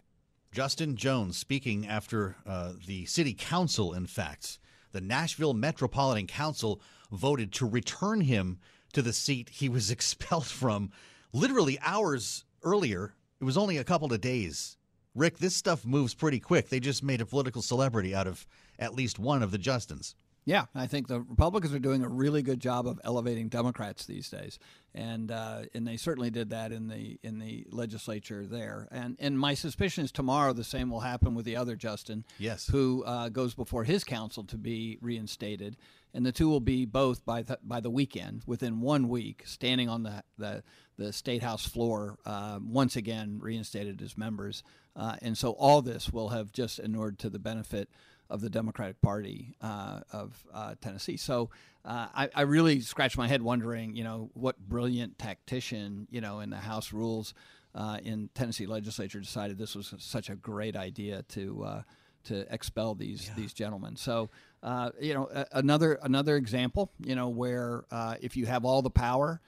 Justin 0.51 0.97
Jones 0.97 1.37
speaking 1.37 1.87
after 1.87 2.35
uh, 2.45 2.73
the 2.85 3.05
city 3.05 3.33
council, 3.33 3.93
in 3.93 4.07
fact. 4.07 4.59
The 4.91 4.99
Nashville 4.99 5.53
Metropolitan 5.53 6.27
Council 6.27 6.81
voted 7.13 7.53
to 7.53 7.65
return 7.65 8.19
him 8.19 8.59
to 8.91 9.01
the 9.01 9.13
seat 9.13 9.47
he 9.47 9.69
was 9.69 9.89
expelled 9.95 10.47
from 10.47 10.91
literally 11.31 11.79
hours 11.81 12.43
earlier. 12.61 13.13
It 13.39 13.45
was 13.45 13.57
only 13.57 13.77
a 13.77 13.85
couple 13.85 14.11
of 14.11 14.19
days. 14.19 14.75
Rick, 15.15 15.37
this 15.37 15.55
stuff 15.55 15.85
moves 15.85 16.13
pretty 16.13 16.41
quick. 16.41 16.67
They 16.67 16.81
just 16.81 17.03
made 17.03 17.21
a 17.21 17.25
political 17.25 17.61
celebrity 17.61 18.13
out 18.13 18.27
of 18.27 18.45
at 18.77 18.93
least 18.93 19.17
one 19.17 19.41
of 19.41 19.51
the 19.51 19.57
Justins. 19.57 20.13
Yeah, 20.47 20.65
I 20.75 20.85
think 20.85 21.07
the 21.07 21.21
Republicans 21.21 21.73
are 21.73 21.79
doing 21.79 22.03
a 22.03 22.07
really 22.07 22.43
good 22.43 22.59
job 22.59 22.85
of 22.85 23.01
elevating 23.03 23.49
Democrats 23.49 24.05
these 24.05 24.29
days, 24.29 24.59
and 24.93 25.31
uh, 25.31 25.63
and 25.73 25.87
they 25.87 25.97
certainly 25.97 26.29
did 26.29 26.51
that 26.51 26.71
in 26.71 26.87
the 26.87 27.17
in 27.23 27.39
the 27.39 27.65
legislature 27.71 28.45
there. 28.45 28.87
And 28.91 29.17
and 29.19 29.39
my 29.39 29.55
suspicion 29.55 30.05
is 30.05 30.11
tomorrow 30.11 30.53
the 30.53 30.63
same 30.63 30.91
will 30.91 30.99
happen 30.99 31.33
with 31.33 31.45
the 31.45 31.55
other 31.55 31.75
Justin, 31.75 32.25
yes, 32.37 32.67
who 32.67 33.03
uh, 33.07 33.29
goes 33.29 33.55
before 33.55 33.85
his 33.85 34.03
council 34.03 34.43
to 34.43 34.57
be 34.57 34.99
reinstated, 35.01 35.77
and 36.13 36.23
the 36.23 36.31
two 36.31 36.47
will 36.47 36.59
be 36.59 36.85
both 36.85 37.25
by 37.25 37.41
the, 37.41 37.57
by 37.63 37.79
the 37.79 37.89
weekend 37.89 38.43
within 38.45 38.81
one 38.81 39.09
week, 39.09 39.41
standing 39.47 39.89
on 39.89 40.03
the 40.03 40.23
the, 40.37 40.63
the 40.97 41.11
state 41.11 41.41
house 41.41 41.65
floor 41.65 42.19
uh, 42.23 42.59
once 42.61 42.95
again 42.95 43.39
reinstated 43.41 43.99
as 44.03 44.15
members, 44.15 44.61
uh, 44.95 45.15
and 45.21 45.37
so 45.37 45.51
all 45.51 45.81
this 45.81 46.11
will 46.11 46.29
have 46.29 46.51
just 46.51 46.79
inured 46.79 47.19
to 47.19 47.29
the 47.29 47.39
benefit 47.39 47.89
of 48.29 48.41
the 48.41 48.49
Democratic 48.49 49.01
Party 49.01 49.55
uh, 49.61 49.99
of 50.11 50.43
uh, 50.53 50.75
Tennessee. 50.81 51.17
So 51.17 51.49
uh, 51.83 52.07
I, 52.15 52.29
I, 52.33 52.41
really 52.41 52.79
scratch 52.79 53.17
my 53.17 53.27
head 53.27 53.41
wondering, 53.41 53.95
you 53.95 54.03
know, 54.03 54.31
what 54.33 54.57
brilliant 54.57 55.19
tactician, 55.19 56.07
you 56.09 56.21
know, 56.21 56.39
in 56.39 56.49
the 56.49 56.57
House 56.57 56.91
rules 56.91 57.35
uh, 57.75 57.99
in 58.03 58.29
Tennessee 58.33 58.65
legislature 58.65 59.19
decided 59.19 59.57
this 59.57 59.75
was 59.75 59.93
such 59.99 60.29
a 60.29 60.35
great 60.35 60.75
idea 60.75 61.23
to 61.29 61.63
uh, 61.63 61.81
to 62.23 62.51
expel 62.51 62.95
these 62.95 63.27
yeah. 63.27 63.33
these 63.35 63.53
gentlemen. 63.53 63.95
So 63.95 64.29
uh, 64.63 64.89
you 64.99 65.13
know, 65.13 65.29
another 65.51 65.99
another 66.01 66.37
example, 66.37 66.91
you 66.99 67.13
know, 67.13 67.29
where 67.29 67.83
if 68.21 68.35
you 68.35 68.45
have 68.47 68.65
all 68.65 68.81
the 68.81 68.89
power. 68.89 69.41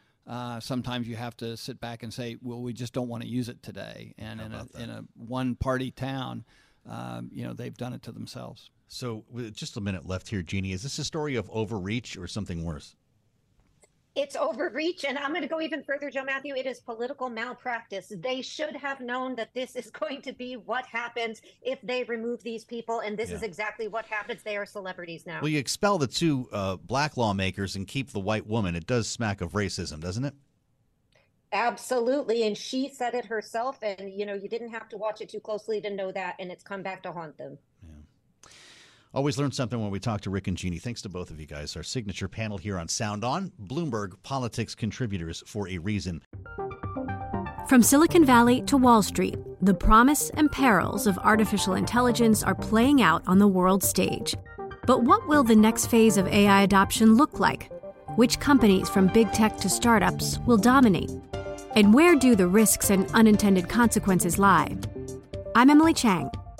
Sometimes 0.60 1.08
you 1.08 1.16
have 1.16 1.38
to 1.38 1.56
sit 1.58 1.80
back 1.80 2.04
and 2.04 2.14
say, 2.14 2.38
"Well, 2.42 2.62
we 2.62 2.74
just 2.74 2.94
don't 2.94 3.08
want 3.08 3.24
to 3.24 3.30
use 3.30 3.50
it 3.50 3.64
today." 3.64 4.14
And 4.18 4.42
in 4.42 4.54
a, 4.54 4.68
in 4.78 4.90
a 4.90 5.04
one-party 5.16 5.92
town, 5.92 6.44
um, 6.88 7.30
you 7.34 7.44
know, 7.44 7.54
they've 7.54 7.76
done 7.76 7.94
it 7.94 8.02
to 8.04 8.12
themselves. 8.12 8.70
So, 8.88 9.26
with 9.30 9.54
just 9.56 9.78
a 9.78 9.82
minute 9.82 10.06
left 10.06 10.30
here, 10.30 10.42
Jeannie, 10.42 10.72
is 10.72 10.84
this 10.84 10.98
a 11.00 11.04
story 11.04 11.36
of 11.36 11.50
overreach 11.50 12.18
or 12.18 12.28
something 12.28 12.64
worse? 12.64 12.96
It's 14.18 14.36
overreach, 14.36 15.06
and 15.06 15.16
I'm 15.16 15.30
going 15.30 15.44
to 15.44 15.48
go 15.48 15.62
even 15.62 15.84
further, 15.84 16.10
Joe 16.10 16.24
Mathieu. 16.24 16.56
It 16.56 16.66
is 16.66 16.80
political 16.80 17.30
malpractice. 17.30 18.12
They 18.18 18.42
should 18.42 18.76
have 18.76 19.00
known 19.00 19.36
that 19.36 19.54
this 19.54 19.76
is 19.76 19.92
going 20.00 20.24
to 20.24 20.34
be 20.34 20.56
what 20.56 20.88
happens 20.88 21.40
if 21.62 21.80
they 21.84 22.04
remove 22.06 22.42
these 22.42 22.66
people, 22.66 23.02
and 23.02 23.16
this 23.16 23.30
yeah. 23.30 23.36
is 23.36 23.44
exactly 23.44 23.88
what 23.88 24.08
happens. 24.08 24.42
They 24.42 24.58
are 24.58 24.66
celebrities 24.66 25.28
now. 25.28 25.40
Well, 25.40 25.50
you 25.50 25.60
expel 25.60 26.00
the 26.00 26.08
two 26.08 26.50
uh, 26.52 26.78
black 26.78 27.16
lawmakers 27.16 27.76
and 27.76 27.88
keep 27.88 28.10
the 28.10 28.20
white 28.20 28.48
woman. 28.48 28.76
It 28.76 28.88
does 28.88 29.08
smack 29.08 29.40
of 29.42 29.52
racism, 29.52 30.00
doesn't 30.00 30.26
it? 30.26 30.34
Absolutely. 31.52 32.48
And 32.48 32.58
she 32.58 32.90
said 32.90 33.14
it 33.14 33.26
herself. 33.26 33.78
And, 33.84 34.12
you 34.12 34.26
know, 34.26 34.34
you 34.34 34.50
didn't 34.50 34.72
have 34.72 34.90
to 34.90 34.98
watch 34.98 35.22
it 35.22 35.30
too 35.30 35.40
closely 35.40 35.80
to 35.82 35.90
know 35.90 36.12
that. 36.12 36.36
And 36.40 36.52
it's 36.52 36.64
come 36.64 36.82
back 36.82 37.04
to 37.04 37.12
haunt 37.12 37.38
them. 37.38 37.58
Always 39.18 39.40
learn 39.40 39.52
something 39.52 39.82
when 39.82 39.90
we 39.90 40.00
talk 40.00 40.22
to 40.22 40.30
Rick 40.30 40.48
and 40.48 40.56
Jeannie. 40.56 40.78
Thanks 40.78 41.02
to 41.02 41.10
both 41.10 41.32
of 41.32 41.40
you 41.40 41.48
guys. 41.48 41.76
Our 41.76 41.82
signature 41.82 42.28
panel 42.28 42.60
here 42.60 42.78
on 42.78 42.88
Sound 42.88 43.24
On, 43.24 43.52
Bloomberg 43.60 44.14
Politics 44.22 44.76
contributors 44.76 45.42
for 45.48 45.68
a 45.68 45.80
reason. 45.80 46.22
From 47.68 47.82
Silicon 47.82 48.24
Valley 48.24 48.62
to 48.68 48.78
Wall 48.78 49.02
Street, 49.02 49.40
the 49.60 49.74
promise 49.74 50.30
and 50.36 50.52
perils 50.52 51.08
of 51.08 51.18
artificial 51.18 51.74
intelligence 51.74 52.44
are 52.44 52.54
playing 52.54 53.02
out 53.02 53.24
on 53.26 53.40
the 53.40 53.48
world 53.48 53.84
stage. 53.84 54.36
But 54.86 55.02
what 55.02 55.28
will 55.28 55.44
the 55.44 55.56
next 55.56 55.88
phase 55.88 56.18
of 56.18 56.28
AI 56.28 56.62
adoption 56.62 57.16
look 57.16 57.40
like? 57.40 57.72
Which 58.18 58.40
companies, 58.40 58.88
from 58.88 59.08
big 59.08 59.32
tech 59.32 59.58
to 59.62 59.68
startups, 59.68 60.38
will 60.46 60.58
dominate? 60.58 61.10
And 61.72 61.92
where 61.92 62.16
do 62.16 62.36
the 62.36 62.48
risks 62.48 62.92
and 62.92 63.10
unintended 63.16 63.68
consequences 63.68 64.38
lie? 64.38 64.78
I'm 65.56 65.72
Emily 65.72 65.96
Chang. 65.96 66.30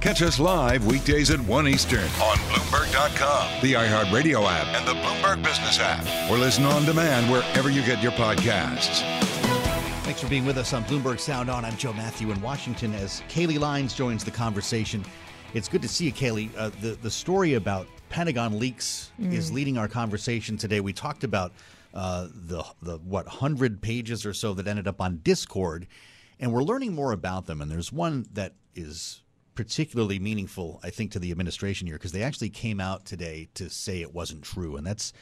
Catch 0.00 0.22
us 0.22 0.40
live 0.40 0.86
weekdays 0.86 1.30
at 1.30 1.38
1 1.38 1.68
Eastern 1.68 2.00
on 2.00 2.38
Bloomberg.com, 2.48 3.60
the 3.60 3.74
iHeartRadio 3.74 4.42
app, 4.46 4.66
and 4.68 4.88
the 4.88 4.94
Bloomberg 4.94 5.44
Business 5.44 5.78
app, 5.78 6.30
or 6.30 6.38
listen 6.38 6.64
on 6.64 6.86
demand 6.86 7.30
wherever 7.30 7.68
you 7.68 7.82
get 7.82 8.02
your 8.02 8.12
podcasts. 8.12 9.02
Thanks 10.04 10.22
for 10.22 10.28
being 10.28 10.46
with 10.46 10.56
us 10.56 10.72
on 10.72 10.84
Bloomberg 10.84 11.20
Sound 11.20 11.50
On. 11.50 11.66
I'm 11.66 11.76
Joe 11.76 11.92
Mathieu 11.92 12.30
in 12.30 12.40
Washington 12.40 12.94
as 12.94 13.22
Kailey 13.28 13.58
Leinz 13.58 13.92
joins 13.92 14.24
the 14.24 14.30
conversation. 14.30 15.04
It's 15.52 15.68
good 15.68 15.82
to 15.82 15.88
see 15.88 16.06
you, 16.06 16.12
Kailey. 16.12 16.48
Uh, 16.56 16.70
the, 16.80 16.96
the 17.02 17.10
story 17.10 17.52
about 17.54 17.86
Pentagon 18.08 18.58
leaks 18.58 19.12
mm. 19.20 19.30
is 19.30 19.52
leading 19.52 19.76
our 19.76 19.86
conversation 19.86 20.56
today. 20.56 20.80
We 20.80 20.94
talked 20.94 21.24
about 21.24 21.52
uh, 21.92 22.28
the, 22.32 22.64
the, 22.80 22.96
what, 22.98 23.26
100 23.26 23.82
pages 23.82 24.24
or 24.24 24.32
so 24.32 24.54
that 24.54 24.66
ended 24.66 24.88
up 24.88 25.02
on 25.02 25.18
Discord 25.18 25.86
and 26.40 26.54
we're 26.54 26.62
learning 26.62 26.94
more 26.94 27.12
about 27.12 27.44
them. 27.44 27.60
And 27.60 27.70
there's 27.70 27.92
one 27.92 28.26
that 28.32 28.54
is 28.74 29.20
particularly 29.60 30.18
meaningful, 30.18 30.80
I 30.82 30.88
think, 30.88 31.10
to 31.10 31.18
the 31.18 31.30
administration 31.30 31.86
here 31.86 31.96
because 31.96 32.12
they 32.12 32.22
actually 32.22 32.48
came 32.48 32.80
out 32.80 33.04
today 33.04 33.50
to 33.52 33.68
say 33.68 34.00
it 34.00 34.14
wasn't 34.14 34.42
true. 34.42 34.76
And 34.76 34.86
that's 34.86 35.12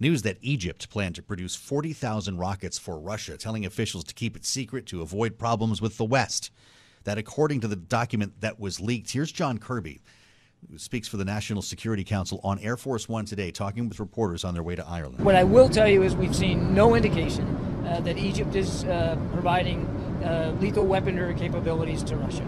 news 0.00 0.22
that 0.22 0.38
Egypt 0.40 0.88
planned 0.88 1.14
to 1.16 1.22
produce 1.22 1.54
40,000 1.56 2.38
rockets 2.38 2.78
for 2.78 2.98
Russia, 2.98 3.36
telling 3.36 3.66
officials 3.66 4.04
to 4.04 4.14
keep 4.14 4.34
it 4.34 4.46
secret 4.46 4.86
to 4.86 5.02
avoid 5.02 5.38
problems 5.38 5.82
with 5.82 5.98
the 5.98 6.06
West. 6.06 6.50
That, 7.04 7.18
according 7.18 7.60
to 7.60 7.68
the 7.68 7.76
document 7.76 8.40
that 8.40 8.58
was 8.58 8.80
leaked, 8.80 9.10
here's 9.10 9.30
John 9.30 9.58
Kirby, 9.58 10.00
who 10.70 10.78
speaks 10.78 11.06
for 11.06 11.18
the 11.18 11.26
National 11.26 11.60
Security 11.60 12.02
Council 12.02 12.40
on 12.42 12.58
Air 12.60 12.78
Force 12.78 13.10
One 13.10 13.26
today, 13.26 13.50
talking 13.50 13.90
with 13.90 14.00
reporters 14.00 14.42
on 14.42 14.54
their 14.54 14.62
way 14.62 14.74
to 14.74 14.88
Ireland. 14.88 15.22
What 15.22 15.34
I 15.34 15.44
will 15.44 15.68
tell 15.68 15.86
you 15.86 16.02
is 16.02 16.16
we've 16.16 16.34
seen 16.34 16.74
no 16.74 16.94
indication 16.94 17.84
uh, 17.86 18.00
that 18.00 18.16
Egypt 18.16 18.54
is 18.54 18.84
uh, 18.84 19.18
providing 19.32 19.84
uh, 20.24 20.56
lethal 20.60 20.86
weaponry 20.86 21.34
capabilities 21.34 22.02
to 22.04 22.16
Russia. 22.16 22.46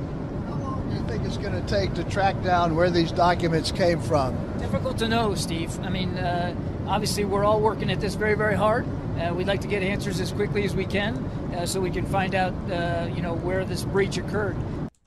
How 0.95 1.01
do 1.01 1.13
you 1.13 1.19
think 1.19 1.27
it's 1.27 1.39
going 1.39 1.61
to 1.61 1.69
take 1.69 1.93
to 1.95 2.05
track 2.05 2.41
down 2.45 2.77
where 2.77 2.89
these 2.89 3.11
documents 3.11 3.73
came 3.73 4.01
from? 4.01 4.37
Difficult 4.61 4.97
to 4.99 5.09
know, 5.09 5.35
Steve. 5.35 5.77
I 5.81 5.89
mean, 5.89 6.17
uh, 6.17 6.55
obviously, 6.87 7.25
we're 7.25 7.45
all 7.45 7.61
working 7.61 7.91
at 7.91 8.01
this 8.01 8.15
very, 8.15 8.35
very 8.35 8.55
hard. 8.55 8.87
Uh, 9.19 9.35
we'd 9.35 9.49
like 9.49 9.61
to 9.63 9.67
get 9.67 9.83
answers 9.83 10.21
as 10.21 10.31
quickly 10.31 10.65
as 10.65 10.77
we 10.77 10.85
can 10.87 11.17
uh, 11.57 11.67
so 11.67 11.81
we 11.81 11.91
can 11.91 12.07
find 12.07 12.37
out, 12.37 12.53
uh, 12.71 13.09
you 13.13 13.23
know, 13.23 13.35
where 13.35 13.65
this 13.65 13.83
breach 13.83 14.19
occurred. 14.19 14.57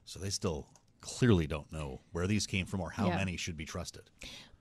So 0.04 0.20
they 0.20 0.30
still 0.30 0.68
clearly 1.00 1.48
don't 1.48 1.72
know 1.72 2.02
where 2.12 2.28
these 2.28 2.46
came 2.48 2.66
from 2.66 2.82
or 2.82 2.90
how 2.90 3.08
Yeah. 3.08 3.16
many 3.16 3.38
should 3.38 3.56
be 3.56 3.64
trusted. 3.64 4.10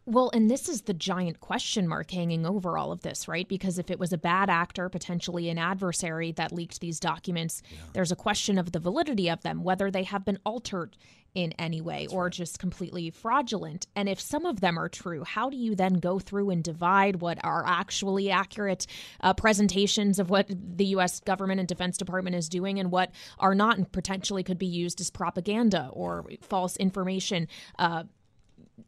Well, 0.08 0.30
and 0.32 0.48
this 0.48 0.68
is 0.68 0.82
the 0.82 0.94
giant 0.94 1.40
question 1.40 1.88
mark 1.88 2.12
hanging 2.12 2.46
over 2.46 2.78
all 2.78 2.92
of 2.92 3.02
this, 3.02 3.26
right? 3.26 3.48
Because 3.48 3.76
if 3.76 3.90
it 3.90 3.98
was 3.98 4.12
a 4.12 4.18
bad 4.18 4.48
actor, 4.48 4.88
potentially 4.88 5.48
an 5.48 5.58
adversary 5.58 6.30
that 6.32 6.52
leaked 6.52 6.80
these 6.80 7.00
documents, 7.00 7.60
there's 7.92 8.12
a 8.12 8.16
question 8.16 8.56
of 8.56 8.70
the 8.70 8.78
validity 8.78 9.28
of 9.28 9.42
them, 9.42 9.64
whether 9.64 9.90
they 9.90 10.04
have 10.04 10.24
been 10.24 10.38
altered 10.46 10.96
in 11.34 11.52
any 11.58 11.80
way 11.80 12.06
or 12.06 12.30
just 12.30 12.58
completely 12.58 13.10
fraudulent. 13.10 13.88
And 13.94 14.08
if 14.08 14.20
some 14.20 14.46
of 14.46 14.60
them 14.60 14.78
are 14.78 14.88
true, 14.88 15.24
how 15.24 15.50
do 15.50 15.56
you 15.56 15.74
then 15.74 15.94
go 15.94 16.18
through 16.18 16.50
and 16.50 16.64
divide 16.64 17.16
what 17.16 17.38
are 17.44 17.64
actually 17.66 18.30
accurate 18.30 18.86
uh, 19.20 19.34
presentations 19.34 20.18
of 20.18 20.30
what 20.30 20.48
the 20.48 20.86
U.S. 20.86 21.20
government 21.20 21.58
and 21.58 21.68
Defense 21.68 21.98
Department 21.98 22.36
is 22.36 22.48
doing 22.48 22.78
and 22.78 22.90
what 22.90 23.10
are 23.38 23.54
not 23.54 23.76
and 23.76 23.90
potentially 23.90 24.42
could 24.42 24.58
be 24.58 24.66
used 24.66 25.00
as 25.00 25.10
propaganda 25.10 25.90
or 25.92 26.24
false 26.40 26.76
information? 26.78 27.48
Uh, 27.78 28.04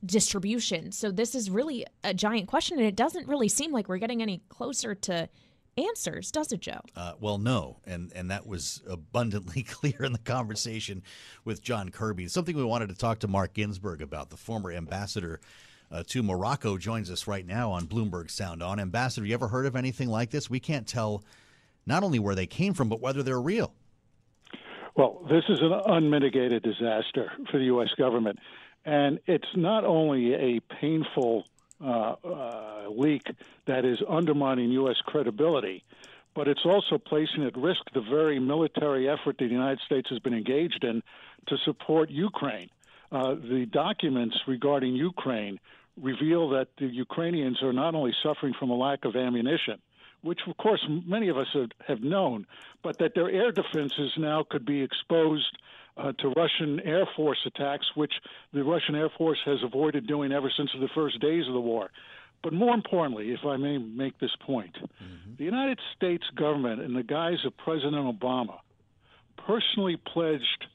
distribution. 0.05 0.92
So 0.92 1.11
this 1.11 1.35
is 1.35 1.51
really 1.51 1.87
a 2.05 2.14
giant 2.14 2.48
question, 2.48 2.79
and 2.79 2.87
it 2.87 2.96
doesn't 2.96 3.29
really 3.29 3.48
seem 3.48 3.72
like 3.72 3.88
we're 3.88 3.98
getting 3.98 4.22
any 4.22 4.42
closer 4.48 4.94
to 4.94 5.29
answers, 5.79 6.31
does 6.31 6.53
it, 6.53 6.61
Joe? 6.61 6.81
Uh, 6.96 7.12
well, 7.20 7.38
no, 7.38 7.79
and 7.87 8.12
and 8.14 8.31
that 8.31 8.46
was 8.46 8.83
abundantly 8.88 9.62
clear 9.68 10.05
in 10.05 10.12
the 10.12 10.18
conversation 10.18 11.03
with 11.44 11.62
John 11.62 11.90
Kirby. 11.90 12.29
Something 12.29 12.57
we 12.57 12.64
wanted 12.64 12.88
to 12.88 12.96
talk 12.96 13.20
to 13.20 13.29
Marc 13.29 13.55
Ginsberg 13.55 14.03
about. 14.03 14.31
The 14.31 14.37
former 14.37 14.72
ambassador 14.72 15.40
uh, 15.90 16.03
to 16.09 16.22
Morocco 16.22 16.77
joins 16.77 17.11
us 17.11 17.27
right 17.27 17.46
now 17.46 17.70
on 17.70 17.87
Bloomberg 17.87 18.31
Sound 18.31 18.62
On. 18.62 18.79
Ambassador, 18.79 19.27
you 19.27 19.35
ever 19.35 19.48
heard 19.48 19.66
of 19.66 19.77
anything 19.77 20.09
like 20.09 20.31
this? 20.31 20.51
We 20.51 20.61
can't 20.61 20.87
tell 20.87 21.24
not 21.87 22.03
only 22.03 22.18
where 22.18 22.35
they 22.35 22.46
came 22.46 22.74
from, 22.74 22.88
but 22.88 23.01
whether 23.01 23.22
they're 23.22 23.40
real. 23.40 23.72
Well, 24.94 25.24
this 25.31 25.44
is 25.48 25.61
an 25.61 25.72
unmitigated 25.87 26.62
disaster 26.62 27.31
for 27.51 27.59
the 27.59 27.66
U.S. 27.66 27.88
government. 27.96 28.38
And 28.85 29.21
it's 29.27 29.49
not 29.55 29.85
only 29.85 30.35
a 30.35 30.61
painful 30.61 31.45
uh, 31.81 32.14
uh, 32.25 32.88
leak 32.91 33.23
that 33.67 33.85
is 33.85 33.99
undermining 34.09 34.71
U.S. 34.73 34.97
credibility, 35.05 35.85
but 36.35 36.49
it's 36.49 36.64
also 36.64 36.99
placing 36.99 37.45
at 37.45 37.57
risk 37.57 37.81
the 37.95 38.01
very 38.01 38.38
military 38.38 39.09
effort 39.09 39.37
that 39.38 39.45
the 39.45 39.51
United 39.51 39.81
States 39.85 40.09
has 40.11 40.19
been 40.21 40.35
engaged 40.35 40.85
in 40.85 41.03
to 41.49 41.57
support 41.64 42.11
Ukraine. 42.11 42.71
Uh, 43.11 43.35
the 43.35 43.67
documents 43.71 44.37
regarding 44.47 44.95
Ukraine 44.95 45.59
reveal 46.01 46.51
that 46.51 46.69
the 46.79 46.87
Ukrainians 46.87 47.62
are 47.62 47.73
not 47.73 47.95
only 47.95 48.14
suffering 48.23 48.55
from 48.59 48.71
a 48.71 48.75
lack 48.75 49.05
of 49.05 49.17
ammunition, 49.17 49.81
which 50.23 50.41
of 50.47 50.57
course 50.57 50.85
many 50.88 51.29
of 51.29 51.38
us 51.38 51.49
have, 51.55 51.71
have 51.87 52.01
known, 52.03 52.47
but 52.83 52.99
that 52.99 53.14
their 53.14 53.31
air 53.31 53.53
defenses 53.53 54.12
now 54.17 54.45
could 54.49 54.64
be 54.64 54.83
exposed 54.83 55.57
uh, 55.98 56.12
to 56.20 56.28
Russian 56.30 56.80
Air 56.80 57.06
Force 57.16 57.38
attacks, 57.46 57.87
which 57.94 58.12
the 58.52 58.62
Russian 58.64 58.94
Air 58.94 59.11
Force 59.18 59.38
has 59.44 59.58
avoided 59.64 60.06
doing 60.06 60.32
ever 60.32 60.50
since 60.56 60.70
the 60.80 60.88
first 60.94 61.20
days 61.20 61.46
of 61.46 61.52
the 61.54 61.61
war. 61.61 61.90
But 62.42 62.52
more 62.52 62.72
importantly, 62.74 63.32
if 63.32 63.44
I 63.44 63.56
may 63.56 63.78
make 63.78 64.18
this 64.20 64.30
point, 64.46 64.76
the 65.37 65.44
United 65.44 65.80
States 65.96 66.24
government, 66.37 66.80
in 66.80 66.94
the 66.94 67.02
guise 67.02 67.44
of 67.44 67.56
President 67.56 67.96
Obama, 68.20 68.58
personally 69.37 69.96
pledged 69.96 70.66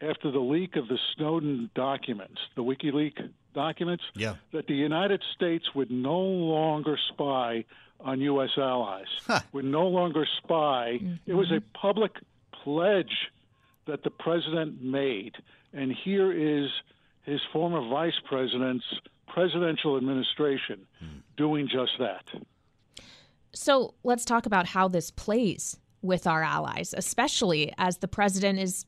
after 0.00 0.30
the 0.30 0.38
leak 0.38 0.76
of 0.76 0.86
the 0.86 0.98
Snowden 1.16 1.70
documents, 1.74 2.40
the 2.54 2.62
WikiLeaks 2.62 3.28
documents, 3.54 4.04
Yeah. 4.14 4.36
that 4.52 4.68
the 4.68 4.74
United 4.74 5.22
States 5.34 5.74
would 5.74 5.90
no 5.90 6.20
longer 6.20 6.96
spy 7.08 7.64
on 8.00 8.20
U.S. 8.20 8.50
allies, 8.56 9.08
would 9.52 9.64
no 9.64 9.88
longer 9.88 10.24
spy. 10.44 11.00
It 11.26 11.34
was 11.34 11.50
a 11.50 11.60
public 11.76 12.12
pledge 12.62 13.30
that 13.88 14.04
the 14.04 14.10
president 14.10 14.80
made. 14.80 15.34
And 15.72 15.92
here 15.92 16.32
is 16.32 16.70
his 17.22 17.40
former 17.52 17.86
vice 17.88 18.18
president's 18.24 18.84
presidential 19.26 19.96
administration 19.96 20.86
doing 21.36 21.68
just 21.68 21.92
that. 21.98 22.24
So 23.52 23.94
let's 24.04 24.24
talk 24.24 24.46
about 24.46 24.66
how 24.66 24.88
this 24.88 25.10
plays 25.10 25.78
with 26.00 26.26
our 26.26 26.42
allies, 26.42 26.94
especially 26.96 27.72
as 27.76 27.98
the 27.98 28.08
president 28.08 28.58
is 28.58 28.86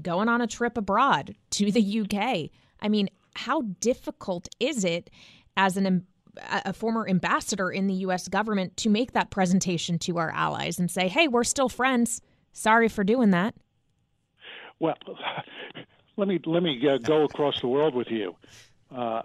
going 0.00 0.28
on 0.28 0.40
a 0.40 0.46
trip 0.46 0.76
abroad 0.76 1.34
to 1.50 1.72
the 1.72 2.00
UK. 2.00 2.50
I 2.80 2.88
mean, 2.88 3.08
how 3.34 3.62
difficult 3.80 4.48
is 4.60 4.84
it 4.84 5.10
as 5.56 5.76
an 5.76 6.06
a 6.64 6.74
former 6.74 7.08
ambassador 7.08 7.70
in 7.70 7.86
the 7.86 7.94
US 7.94 8.28
government 8.28 8.76
to 8.76 8.90
make 8.90 9.12
that 9.12 9.30
presentation 9.30 9.98
to 10.00 10.18
our 10.18 10.30
allies 10.30 10.78
and 10.78 10.90
say, 10.90 11.08
"Hey, 11.08 11.28
we're 11.28 11.44
still 11.44 11.70
friends. 11.70 12.20
Sorry 12.52 12.88
for 12.88 13.04
doing 13.04 13.30
that." 13.30 13.54
Well, 14.78 14.96
let 16.16 16.28
me 16.28 16.40
let 16.44 16.62
me 16.62 16.80
uh, 16.88 16.98
go 16.98 17.24
across 17.24 17.60
the 17.60 17.68
world 17.68 17.94
with 17.94 18.08
you. 18.10 18.36
Uh, 18.94 19.22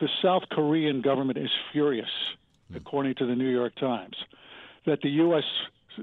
the 0.00 0.08
South 0.22 0.44
Korean 0.50 1.02
government 1.02 1.38
is 1.38 1.50
furious, 1.72 2.10
according 2.74 3.16
to 3.16 3.26
the 3.26 3.34
New 3.34 3.48
York 3.48 3.74
Times, 3.76 4.16
that 4.86 5.02
the 5.02 5.10
U.S. 5.10 5.44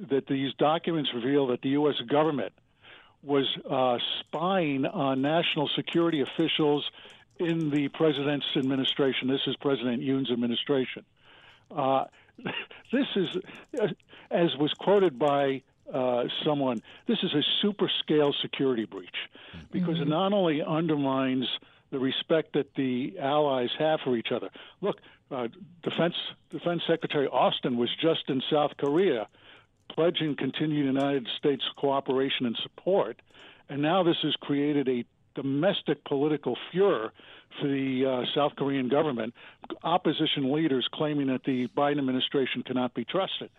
that 0.09 0.27
these 0.27 0.53
documents 0.55 1.09
reveal 1.13 1.47
that 1.47 1.61
the 1.61 1.69
U.S. 1.69 1.95
government 2.07 2.53
was 3.23 3.45
uh, 3.69 3.97
spying 4.19 4.85
on 4.85 5.21
national 5.21 5.67
security 5.75 6.21
officials 6.21 6.89
in 7.39 7.69
the 7.69 7.87
president's 7.89 8.45
administration. 8.55 9.27
This 9.27 9.41
is 9.47 9.55
President 9.57 10.01
Yoon's 10.01 10.31
administration. 10.31 11.03
Uh, 11.69 12.05
this 12.91 13.07
is, 13.15 13.37
uh, 13.79 13.87
as 14.31 14.55
was 14.57 14.73
quoted 14.73 15.17
by 15.19 15.63
uh, 15.93 16.23
someone, 16.43 16.81
this 17.07 17.19
is 17.23 17.33
a 17.33 17.41
super 17.61 17.89
scale 17.99 18.33
security 18.41 18.85
breach 18.85 19.15
because 19.71 19.99
it 19.99 20.07
not 20.07 20.33
only 20.33 20.61
undermines 20.61 21.47
the 21.91 21.99
respect 21.99 22.53
that 22.53 22.75
the 22.75 23.17
allies 23.19 23.69
have 23.79 23.99
for 24.03 24.17
each 24.17 24.31
other. 24.33 24.49
Look, 24.81 24.97
uh, 25.31 25.47
Defense 25.83 26.15
Defense 26.49 26.81
Secretary 26.87 27.27
Austin 27.27 27.77
was 27.77 27.89
just 28.01 28.29
in 28.29 28.41
South 28.51 28.71
Korea 28.77 29.27
pledging 29.89 30.35
continued 30.35 30.85
United 30.85 31.27
States 31.37 31.63
cooperation 31.77 32.45
and 32.45 32.57
support, 32.61 33.21
and 33.69 33.81
now 33.81 34.03
this 34.03 34.17
has 34.21 34.35
created 34.41 34.87
a 34.89 35.05
domestic 35.35 36.03
political 36.03 36.57
furor 36.71 37.13
for 37.59 37.67
the 37.67 38.05
uh, 38.05 38.25
South 38.35 38.53
Korean 38.57 38.89
government. 38.89 39.33
Opposition 39.83 40.51
leaders 40.51 40.87
claiming 40.93 41.27
that 41.27 41.43
the 41.45 41.67
Biden 41.69 41.99
administration 41.99 42.63
cannot 42.63 42.93
be 42.93 43.05
trusted. 43.05 43.49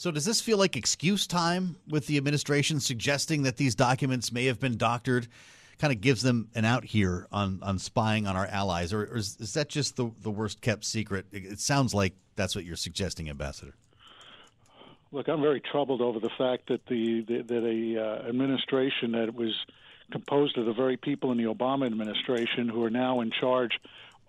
So 0.00 0.10
does 0.10 0.24
this 0.24 0.40
feel 0.40 0.56
like 0.56 0.78
excuse 0.78 1.26
time 1.26 1.76
with 1.86 2.06
the 2.06 2.16
administration 2.16 2.80
suggesting 2.80 3.42
that 3.42 3.58
these 3.58 3.74
documents 3.74 4.32
may 4.32 4.46
have 4.46 4.58
been 4.58 4.78
doctored? 4.78 5.28
Kind 5.78 5.92
of 5.92 6.00
gives 6.00 6.22
them 6.22 6.48
an 6.54 6.64
out 6.64 6.84
here 6.84 7.26
on, 7.30 7.58
on 7.62 7.78
spying 7.78 8.26
on 8.26 8.34
our 8.34 8.46
allies, 8.46 8.94
or, 8.94 9.02
or 9.02 9.18
is, 9.18 9.36
is 9.38 9.52
that 9.52 9.68
just 9.68 9.96
the, 9.96 10.10
the 10.22 10.30
worst 10.30 10.62
kept 10.62 10.86
secret? 10.86 11.26
It, 11.32 11.60
sounds 11.60 11.92
like 11.92 12.14
that's 12.34 12.56
what 12.56 12.64
you're 12.64 12.76
suggesting, 12.76 13.28
Ambassador. 13.28 13.74
Look, 15.12 15.28
I'm 15.28 15.42
very 15.42 15.60
troubled 15.60 16.00
over 16.00 16.18
the 16.18 16.30
fact 16.30 16.68
that 16.68 16.86
the, 16.86 17.20
the 17.20 17.42
that 17.42 17.62
a 17.62 18.02
uh, 18.02 18.26
administration 18.26 19.12
that 19.12 19.34
was 19.34 19.52
composed 20.10 20.56
of 20.56 20.64
the 20.64 20.72
very 20.72 20.96
people 20.96 21.30
in 21.30 21.36
the 21.36 21.44
Obama 21.44 21.84
administration 21.84 22.70
who 22.70 22.82
are 22.84 22.90
now 22.90 23.20
in 23.20 23.30
charge 23.38 23.78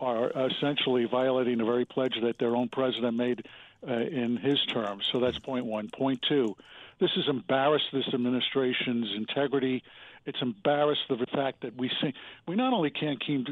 are 0.02 0.32
essentially 0.32 1.06
violating 1.06 1.60
the 1.60 1.64
very 1.64 1.86
pledge 1.86 2.16
that 2.22 2.40
their 2.40 2.58
own 2.58 2.68
president 2.68 3.16
made 3.16 3.46
uh, 3.88 3.94
in 3.94 4.38
his 4.38 4.64
term. 4.66 5.02
So 5.12 5.20
that's 5.20 5.40
point 5.40 5.66
one. 5.66 5.90
Point 5.90 6.22
two, 6.28 6.56
this 7.00 7.12
has 7.16 7.28
embarrassed 7.28 7.90
this 7.92 8.08
administration's 8.14 9.14
integrity. 9.16 9.84
It's 10.26 10.42
embarrassed 10.42 11.02
the 11.10 11.26
fact 11.26 11.62
that 11.62 11.76
we 11.76 11.90
see, 12.02 12.14
we 12.48 12.56
not 12.56 12.74
only 12.74 12.92
can't 12.92 13.20
keep, 13.20 13.48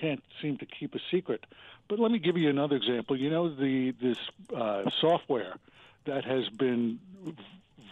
can't 0.00 0.22
seem 0.40 0.56
to 0.58 0.66
keep 0.66 0.94
a 0.94 1.00
secret, 1.10 1.44
but 1.88 1.98
let 1.98 2.10
me 2.10 2.18
give 2.18 2.38
you 2.38 2.48
another 2.48 2.76
example. 2.76 3.16
You 3.18 3.30
know 3.30 3.54
the 3.54 3.92
this 4.00 4.18
uh, 4.54 4.88
software 5.00 5.54
that 6.06 6.24
has 6.24 6.48
been 6.48 6.98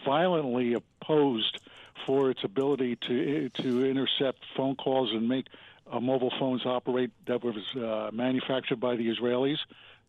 violently 0.05 0.73
opposed 0.73 1.59
for 2.07 2.31
its 2.31 2.43
ability 2.43 2.95
to 3.07 3.49
to 3.49 3.85
intercept 3.85 4.39
phone 4.55 4.75
calls 4.75 5.11
and 5.11 5.27
make 5.27 5.45
uh, 5.91 5.99
mobile 5.99 6.33
phones 6.39 6.65
operate 6.65 7.11
that 7.27 7.43
was 7.43 7.55
uh, 7.75 8.09
manufactured 8.11 8.79
by 8.79 8.95
the 8.95 9.07
Israelis. 9.13 9.57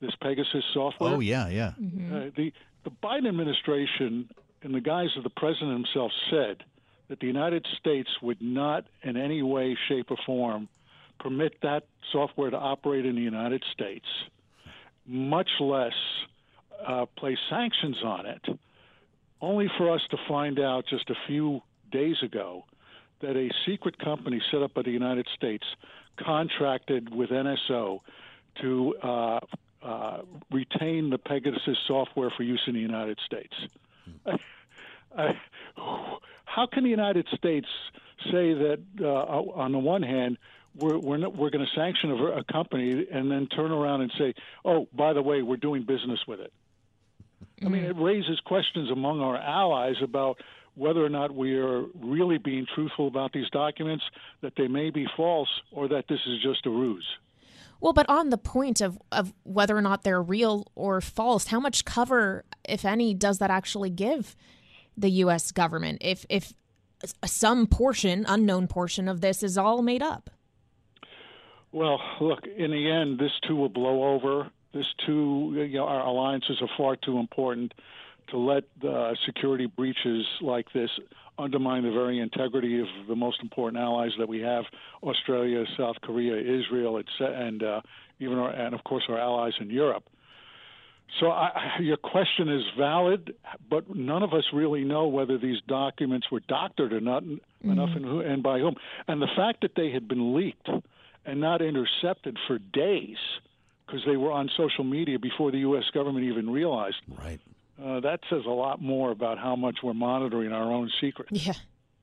This 0.01 0.15
Pegasus 0.23 0.65
software. 0.73 1.15
Oh 1.15 1.21
yeah, 1.21 1.49
yeah. 1.49 1.69
Uh, 1.69 2.31
the 2.37 2.53
the 2.85 2.91
Biden 3.03 3.29
administration, 3.29 4.31
in 4.63 4.73
the 4.73 4.81
guise 4.81 5.11
of 5.17 5.25
the 5.25 5.31
president 5.31 5.73
himself, 5.73 6.11
said 6.31 6.65
that 7.09 7.21
the 7.21 7.27
United 7.27 7.67
States 7.79 8.09
would 8.23 8.41
not, 8.41 8.87
in 9.03 9.17
any 9.17 9.43
way, 9.43 9.77
shape, 9.89 10.11
or 10.11 10.17
form, 10.25 10.69
permit 11.19 11.61
that 11.63 11.85
software 12.13 12.51
to 12.51 12.57
operate 12.57 13.05
in 13.05 13.15
the 13.15 13.21
United 13.21 13.63
States, 13.73 14.07
much 15.07 15.51
less 15.61 15.93
uh, 16.87 17.05
place 17.17 17.39
sanctions 17.51 17.99
on 18.03 18.27
it. 18.27 18.43
Only 19.43 19.69
for 19.77 19.93
us 19.93 20.01
to 20.11 20.17
find 20.29 20.59
out 20.59 20.85
just 20.89 21.11
a 21.11 21.15
few 21.27 21.63
days 21.91 22.17
ago 22.23 22.65
that 23.21 23.37
a 23.37 23.51
secret 23.67 23.99
company 23.99 24.41
set 24.51 24.63
up 24.63 24.75
by 24.75 24.83
the 24.83 24.91
United 24.91 25.27
States 25.35 25.65
contracted 26.19 27.15
with 27.15 27.31
NSO 27.31 28.01
to 28.63 28.95
uh, 29.03 29.41
uh, 29.83 30.19
retain 30.51 31.11
the 31.11 31.19
Pegasus 31.19 31.79
software 31.87 32.31
for 32.31 32.43
use 32.43 32.63
in 32.67 32.75
the 32.75 32.81
United 32.81 33.19
States. 33.25 33.55
I, 35.17 35.39
how 36.45 36.67
can 36.67 36.85
the 36.85 36.91
United 36.91 37.27
States 37.35 37.67
say 38.25 38.53
that, 38.53 38.81
uh, 39.01 39.07
on 39.07 39.73
the 39.73 39.79
one 39.79 40.03
hand, 40.03 40.39
we're 40.77 40.99
we're, 40.99 41.17
not, 41.17 41.35
we're 41.37 41.51
going 41.51 41.67
to 41.67 41.73
sanction 41.75 42.11
a, 42.11 42.25
a 42.39 42.45
company 42.45 43.07
and 43.11 43.31
then 43.31 43.47
turn 43.49 43.73
around 43.73 44.03
and 44.03 44.13
say, 44.17 44.35
"Oh, 44.65 44.87
by 44.93 45.13
the 45.13 45.23
way, 45.23 45.43
we're 45.43 45.57
doing 45.57 45.83
business 45.83 46.21
with 46.29 46.41
it." 46.41 46.53
I 47.65 47.69
mean, 47.69 47.85
it 47.85 47.97
raises 47.97 48.41
questions 48.41 48.91
among 48.91 49.21
our 49.21 49.37
allies 49.37 49.97
about 50.03 50.41
whether 50.75 51.05
or 51.05 51.09
not 51.09 51.35
we 51.35 51.57
are 51.57 51.85
really 52.01 52.39
being 52.39 52.67
truthful 52.75 53.09
about 53.09 53.33
these 53.33 53.51
documents, 53.51 54.05
that 54.41 54.55
they 54.57 54.69
may 54.69 54.91
be 54.91 55.07
false, 55.17 55.49
or 55.73 55.89
that 55.89 56.07
this 56.09 56.21
is 56.27 56.41
just 56.43 56.65
a 56.67 56.71
ruse. 56.71 57.07
Well, 57.81 57.93
but 57.93 58.09
on 58.09 58.31
the 58.31 58.39
point 58.39 58.81
of, 58.81 58.99
of 59.11 59.33
whether 59.43 59.77
or 59.77 59.81
not 59.81 60.03
they're 60.03 60.23
real 60.23 60.71
or 60.75 61.01
false, 61.01 61.47
how 61.47 61.61
much 61.61 61.85
cover, 61.85 62.45
if 62.69 62.85
any, 62.85 63.15
does 63.15 63.39
that 63.39 63.51
actually 63.51 63.91
give 63.91 64.37
the 64.97 65.11
U.S. 65.11 65.51
government 65.51 65.99
if, 66.03 66.27
if 66.29 66.53
some 67.25 67.67
portion, 67.67 68.27
unknown 68.29 68.67
portion 68.69 69.09
of 69.09 69.23
this 69.23 69.43
is 69.43 69.57
all 69.57 69.83
made 69.83 70.03
up? 70.03 70.31
Well, 71.73 72.01
look, 72.21 72.47
in 72.47 72.71
the 72.71 72.91
end, 72.91 73.19
this 73.19 73.33
too 73.47 73.57
will 73.57 73.69
blow 73.69 74.15
over. 74.15 74.51
This 74.75 74.87
too, 75.07 75.53
you 75.57 75.79
know, 75.79 75.85
our 75.85 76.07
alliances 76.07 76.59
are 76.61 76.69
far 76.77 76.97
too 76.97 77.19
important 77.19 77.73
to 78.31 78.39
let 78.39 78.65
uh, 78.87 79.15
security 79.27 79.67
breaches 79.67 80.27
like 80.41 80.73
this 80.73 80.91
undermine 81.41 81.83
the 81.83 81.91
very 81.91 82.21
integrity 82.21 82.81
of 82.81 82.87
the 83.09 83.17
most 83.17 83.41
important 83.43 83.83
allies 83.83 84.13
that 84.19 84.29
we 84.29 84.41
have 84.41 84.65
Australia, 85.03 85.65
South 85.77 85.97
Korea, 86.03 86.37
Israel, 86.37 86.99
etc 86.99 87.31
and 87.31 87.63
uh, 87.63 87.81
even 88.19 88.39
our, 88.39 88.51
and 88.51 88.75
of 88.75 88.85
course 88.85 89.05
our 89.09 89.19
allies 89.19 89.53
in 89.61 89.71
Europe. 89.71 90.05
So 91.19 91.27
I, 91.27 91.79
your 91.81 91.97
question 91.97 92.49
is 92.49 92.63
valid, 92.79 93.35
but 93.69 93.95
none 93.95 94.23
of 94.23 94.33
us 94.33 94.45
really 94.53 94.85
know 94.85 95.09
whether 95.09 95.39
these 95.39 95.61
documents 95.67 96.31
were 96.31 96.41
doctored 96.41 96.93
or 96.93 97.01
not 97.01 97.25
mm-hmm. 97.25 97.71
enough, 97.71 97.91
and, 97.97 98.05
who, 98.05 98.21
and 98.21 98.43
by 98.43 98.61
whom. 98.61 98.77
And 99.09 99.21
the 99.21 99.29
fact 99.37 99.63
that 99.63 99.73
they 99.75 99.91
had 99.91 100.07
been 100.07 100.37
leaked 100.37 100.69
and 101.27 101.41
not 101.41 101.63
intercepted 101.63 102.39
for 102.47 102.59
days 102.59 103.17
because 103.87 104.03
they 104.07 104.17
were 104.17 104.31
on 104.31 104.51
social 104.57 104.85
media 104.85 105.19
before 105.19 105.51
the 105.51 105.59
U.S. 105.59 105.85
government 105.93 106.27
even 106.27 106.49
realized. 106.49 107.03
Right. 107.09 107.41
Uh, 107.83 108.01
that 108.01 108.21
says 108.29 108.43
a 108.47 108.51
lot 108.51 108.83
more 108.83 109.11
about 109.11 109.39
how 109.39 109.57
much 109.57 109.79
we're 109.83 109.95
monitoring 109.95 110.53
our 110.53 110.71
own 110.73 110.91
secrets. 111.01 111.31
Yeah. 111.33 111.55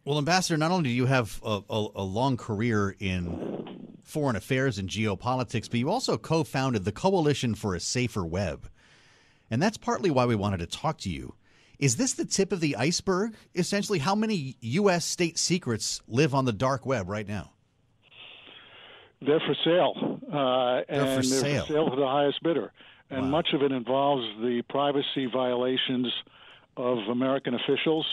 Well, 0.06 0.18
Ambassador, 0.18 0.58
not 0.58 0.72
only 0.72 0.90
do 0.90 0.96
you 0.96 1.06
have 1.06 1.40
a, 1.44 1.62
a, 1.70 1.88
a 1.96 2.04
long 2.04 2.38
career 2.38 2.96
in 3.00 3.90
foreign 4.04 4.36
affairs 4.36 4.78
and 4.78 4.90
geopolitics, 4.90 5.70
but 5.70 5.80
you 5.80 5.90
also 5.90 6.18
co 6.18 6.44
founded 6.44 6.86
the 6.86 6.92
Coalition 6.92 7.54
for 7.54 7.76
a 7.76 7.80
Safer 7.80 8.26
Web. 8.26 8.70
And 9.52 9.62
that's 9.62 9.78
partly 9.78 10.10
why 10.10 10.26
we 10.26 10.36
wanted 10.36 10.60
to 10.60 10.66
talk 10.66 10.98
to 11.00 11.10
you. 11.10 11.36
Is 11.78 11.98
this 11.98 12.14
the 12.14 12.26
tip 12.26 12.52
of 12.52 12.60
the 12.60 12.76
iceberg? 12.76 13.36
Essentially, 13.54 14.00
how 14.00 14.16
many 14.16 14.56
U.S. 14.62 15.06
state 15.06 15.38
secrets 15.38 16.02
live 16.08 16.34
on 16.34 16.46
the 16.46 16.54
dark 16.54 16.86
web 16.86 17.08
right 17.08 17.28
now? 17.28 17.52
They're 19.22 19.42
for 19.42 19.56
sale. 19.64 20.20
Uh, 20.28 20.34
they're 20.34 20.86
and 20.90 21.24
for 21.24 21.30
they're 21.30 21.42
sale. 21.42 21.66
for 21.66 21.74
sale 21.74 21.90
to 21.90 21.96
the 21.96 22.08
highest 22.08 22.42
bidder 22.42 22.72
and 23.10 23.24
wow. 23.24 23.30
much 23.30 23.54
of 23.54 23.62
it 23.62 23.72
involves 23.72 24.26
the 24.42 24.62
privacy 24.70 25.26
violations 25.26 26.12
of 26.76 27.00
American 27.10 27.54
officials, 27.54 28.06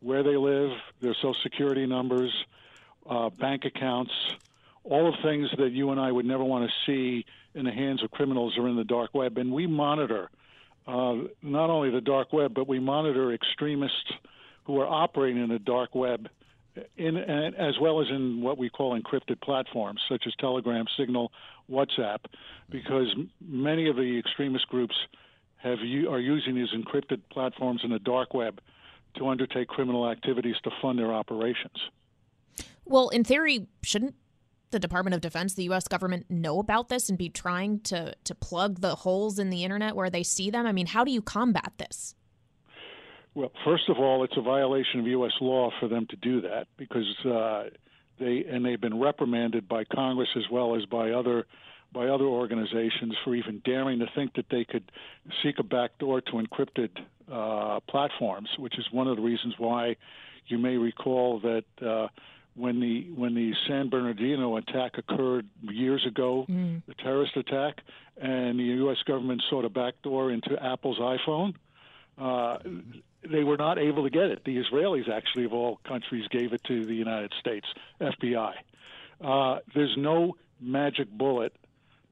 where 0.00 0.22
they 0.22 0.36
live, 0.36 0.72
their 1.00 1.14
social 1.14 1.36
security 1.42 1.86
numbers, 1.86 2.32
uh, 3.08 3.30
bank 3.30 3.64
accounts, 3.64 4.12
all 4.82 5.08
of 5.08 5.14
things 5.22 5.48
that 5.58 5.70
you 5.70 5.90
and 5.90 6.00
I 6.00 6.12
would 6.12 6.26
never 6.26 6.44
want 6.44 6.68
to 6.68 6.74
see 6.86 7.24
in 7.54 7.64
the 7.64 7.72
hands 7.72 8.02
of 8.02 8.10
criminals 8.10 8.58
or 8.58 8.68
in 8.68 8.76
the 8.76 8.84
dark 8.84 9.14
web. 9.14 9.38
And 9.38 9.52
we 9.52 9.66
monitor 9.66 10.28
uh, 10.86 11.14
not 11.42 11.70
only 11.70 11.90
the 11.90 12.02
dark 12.02 12.32
web, 12.32 12.52
but 12.52 12.68
we 12.68 12.80
monitor 12.80 13.32
extremists 13.32 14.12
who 14.64 14.78
are 14.80 14.86
operating 14.86 15.42
in 15.42 15.48
the 15.48 15.58
dark 15.58 15.94
web 15.94 16.28
in, 16.96 17.16
as 17.16 17.78
well 17.80 18.00
as 18.00 18.08
in 18.10 18.42
what 18.42 18.58
we 18.58 18.68
call 18.68 18.98
encrypted 19.00 19.40
platforms 19.40 20.00
such 20.08 20.24
as 20.26 20.34
Telegram, 20.36 20.86
Signal, 20.96 21.32
WhatsApp, 21.70 22.18
because 22.70 23.14
many 23.40 23.88
of 23.88 23.96
the 23.96 24.18
extremist 24.18 24.68
groups 24.68 24.94
have 25.56 25.78
are 25.78 26.20
using 26.20 26.54
these 26.54 26.68
encrypted 26.76 27.22
platforms 27.30 27.80
in 27.84 27.90
the 27.90 27.98
dark 27.98 28.34
web 28.34 28.60
to 29.16 29.28
undertake 29.28 29.68
criminal 29.68 30.10
activities 30.10 30.56
to 30.64 30.70
fund 30.82 30.98
their 30.98 31.12
operations. 31.12 31.76
Well, 32.84 33.08
in 33.08 33.24
theory, 33.24 33.66
shouldn't 33.82 34.14
the 34.70 34.78
Department 34.78 35.14
of 35.14 35.20
Defense, 35.20 35.54
the 35.54 35.64
U.S. 35.64 35.88
government, 35.88 36.26
know 36.28 36.58
about 36.58 36.88
this 36.88 37.08
and 37.08 37.16
be 37.16 37.28
trying 37.28 37.80
to 37.80 38.14
to 38.24 38.34
plug 38.34 38.80
the 38.80 38.96
holes 38.96 39.38
in 39.38 39.50
the 39.50 39.64
internet 39.64 39.96
where 39.96 40.10
they 40.10 40.22
see 40.22 40.50
them? 40.50 40.66
I 40.66 40.72
mean, 40.72 40.86
how 40.86 41.04
do 41.04 41.10
you 41.10 41.22
combat 41.22 41.72
this? 41.78 42.14
Well, 43.34 43.50
first 43.64 43.88
of 43.88 43.98
all, 43.98 44.22
it's 44.22 44.36
a 44.36 44.42
violation 44.42 45.00
of 45.00 45.06
U.S. 45.06 45.32
law 45.40 45.70
for 45.80 45.88
them 45.88 46.06
to 46.10 46.16
do 46.16 46.40
that 46.42 46.66
because 46.76 47.16
uh, 47.24 47.64
they 48.18 48.44
and 48.48 48.64
they've 48.64 48.80
been 48.80 49.00
reprimanded 49.00 49.68
by 49.68 49.84
Congress 49.84 50.28
as 50.36 50.44
well 50.50 50.76
as 50.76 50.84
by 50.86 51.10
other 51.10 51.46
by 51.92 52.08
other 52.08 52.24
organizations 52.24 53.14
for 53.22 53.34
even 53.34 53.62
daring 53.64 54.00
to 54.00 54.06
think 54.14 54.34
that 54.34 54.46
they 54.50 54.64
could 54.64 54.90
seek 55.42 55.58
a 55.58 55.62
backdoor 55.62 56.20
to 56.20 56.32
encrypted 56.32 56.90
uh, 57.30 57.80
platforms, 57.88 58.48
which 58.58 58.78
is 58.78 58.84
one 58.90 59.06
of 59.06 59.16
the 59.16 59.22
reasons 59.22 59.54
why 59.58 59.96
you 60.46 60.58
may 60.58 60.76
recall 60.76 61.40
that 61.40 61.64
uh, 61.86 62.08
when 62.56 62.80
the 62.80 63.08
when 63.14 63.34
the 63.34 63.52
San 63.66 63.88
Bernardino 63.88 64.56
attack 64.56 64.98
occurred 64.98 65.46
years 65.62 66.04
ago, 66.06 66.46
mm. 66.48 66.82
the 66.86 66.94
terrorist 66.94 67.36
attack, 67.36 67.80
and 68.20 68.58
the 68.58 68.64
U.S. 68.64 68.98
government 69.06 69.42
sought 69.48 69.64
a 69.64 69.68
backdoor 69.68 70.30
into 70.30 70.56
Apple's 70.62 70.98
iPhone. 70.98 71.54
Uh, 72.16 72.58
they 73.30 73.44
were 73.44 73.56
not 73.56 73.78
able 73.78 74.04
to 74.04 74.10
get 74.10 74.30
it. 74.30 74.44
The 74.44 74.62
Israelis, 74.62 75.08
actually, 75.08 75.44
of 75.44 75.52
all 75.52 75.80
countries, 75.86 76.26
gave 76.28 76.52
it 76.52 76.62
to 76.64 76.84
the 76.84 76.94
United 76.94 77.32
States 77.40 77.66
FBI. 78.00 78.54
Uh, 79.20 79.58
there's 79.74 79.96
no 79.96 80.36
magic 80.60 81.10
bullet 81.10 81.54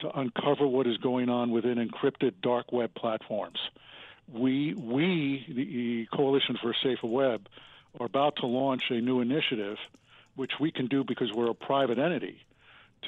to 0.01 0.19
uncover 0.19 0.67
what 0.67 0.87
is 0.87 0.97
going 0.99 1.29
on 1.29 1.51
within 1.51 1.77
encrypted 1.77 2.35
dark 2.43 2.73
web 2.73 2.95
platforms. 2.95 3.59
We, 4.33 4.75
we, 4.75 5.45
the 5.49 6.17
Coalition 6.17 6.57
for 6.61 6.71
a 6.71 6.75
Safer 6.83 7.07
Web, 7.07 7.49
are 7.99 8.07
about 8.07 8.37
to 8.37 8.47
launch 8.47 8.85
a 8.91 9.01
new 9.01 9.21
initiative, 9.21 9.77
which 10.37 10.53
we 10.61 10.71
can 10.71 10.87
do 10.87 11.05
because 11.05 11.31
we're 11.33 11.51
a 11.51 11.55
private 11.55 11.99
entity, 11.99 12.39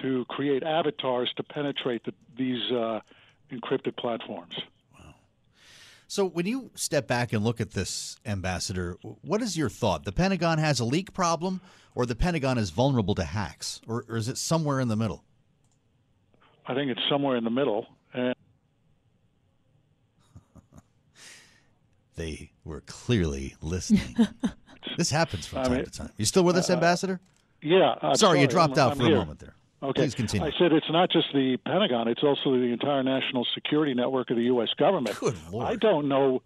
to 0.03 0.25
create 0.27 0.63
avatars 0.63 1.33
to 1.37 1.43
penetrate 1.43 2.05
the, 2.05 2.13
these 2.37 2.71
uh, 2.71 3.01
encrypted 3.51 3.97
platforms. 3.97 4.55
So, 6.07 6.27
when 6.27 6.47
you 6.47 6.71
step 6.75 7.09
back 7.09 7.33
and 7.33 7.45
look 7.45 7.61
at 7.61 7.73
this, 7.73 8.17
Ambassador, 8.27 8.97
what 9.23 9.41
is 9.43 9.57
your 9.57 9.69
thought? 9.69 10.05
The 10.05 10.13
Pentagon 10.13 10.59
has 10.59 10.81
a 10.81 10.85
leak 10.85 11.13
problem, 11.13 11.61
or 11.95 12.07
the 12.07 12.15
Pentagon 12.15 12.59
is 12.59 12.71
vulnerable 12.71 13.15
to 13.15 13.25
hacks, 13.25 13.81
or, 13.87 14.05
or 14.09 14.17
is 14.17 14.29
it 14.29 14.39
somewhere 14.39 14.81
in 14.81 14.89
the 14.89 14.97
middle? 14.97 15.25
I 16.67 16.75
think 16.75 16.91
it's 16.91 17.01
somewhere 17.09 17.37
in 17.37 17.45
the 17.45 17.51
middle. 17.51 17.87
And 18.13 18.35
they 22.17 22.53
were 22.65 22.83
clearly 22.83 23.57
listening. 23.61 24.17
this 24.97 25.11
happens 25.11 25.47
from 25.47 25.61
I 25.61 25.63
time 25.65 25.73
mean, 25.75 25.85
to 25.85 25.91
time. 25.91 26.11
You 26.17 26.25
still 26.25 26.45
with 26.45 26.57
us, 26.57 26.71
uh, 26.71 26.75
Ambassador? 26.75 27.21
Yeah. 27.63 27.95
I'm 28.03 28.17
sorry, 28.17 28.41
you 28.41 28.47
dropped 28.47 28.79
I'm, 28.79 28.87
out 28.87 28.93
I'm 28.93 28.99
for 28.99 29.05
here. 29.05 29.17
a 29.17 29.19
moment 29.19 29.41
there. 29.41 29.55
Okay. 29.85 30.03
Please 30.03 30.15
continue. 30.15 30.47
I 30.47 30.51
said 30.59 30.73
it's 30.73 30.91
not 30.91 31.11
just 31.11 31.27
the 31.33 31.59
Pentagon; 31.59 32.09
it's 32.09 32.23
also 32.23 32.53
the 32.53 32.73
entire 32.73 33.03
national 33.03 33.47
security 33.55 33.95
network 33.95 34.31
of 34.31 34.37
the 34.37 34.45
U.S. 34.45 34.71
government. 34.79 35.19
Good 35.19 35.37
Lord. 35.51 35.67
I 35.67 35.77
don't 35.77 36.09
know 36.09 36.43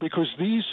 because 0.00 0.28
these 0.38 0.64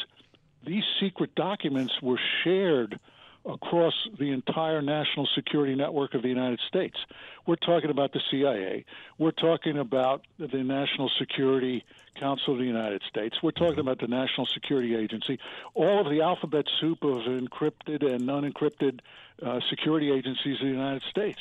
these 0.65 0.83
secret 0.99 1.35
documents 1.35 1.93
were 2.01 2.19
shared 2.43 2.99
across 3.45 3.93
the 4.19 4.31
entire 4.31 4.81
national 4.81 5.27
security 5.33 5.75
network 5.75 6.13
of 6.13 6.21
the 6.21 6.27
United 6.27 6.59
States. 6.67 6.97
We're 7.45 7.55
talking 7.55 7.89
about 7.89 8.11
the 8.11 8.19
CIA. 8.29 8.83
We're 9.17 9.31
talking 9.31 9.77
about 9.77 10.25
the 10.37 10.63
National 10.63 11.09
Security 11.17 11.85
Council 12.15 12.53
of 12.53 12.59
the 12.59 12.65
United 12.65 13.03
States. 13.07 13.41
We're 13.41 13.51
talking 13.51 13.79
about 13.79 13.99
the 13.99 14.07
National 14.07 14.45
Security 14.47 14.95
Agency. 14.95 15.39
All 15.75 16.01
of 16.01 16.11
the 16.11 16.21
alphabet 16.21 16.65
soup 16.81 17.03
of 17.03 17.19
encrypted 17.19 18.03
and 18.03 18.27
unencrypted 18.27 18.99
uh, 19.41 19.61
security 19.69 20.11
agencies 20.11 20.55
of 20.59 20.65
the 20.65 20.73
United 20.73 21.03
States. 21.09 21.39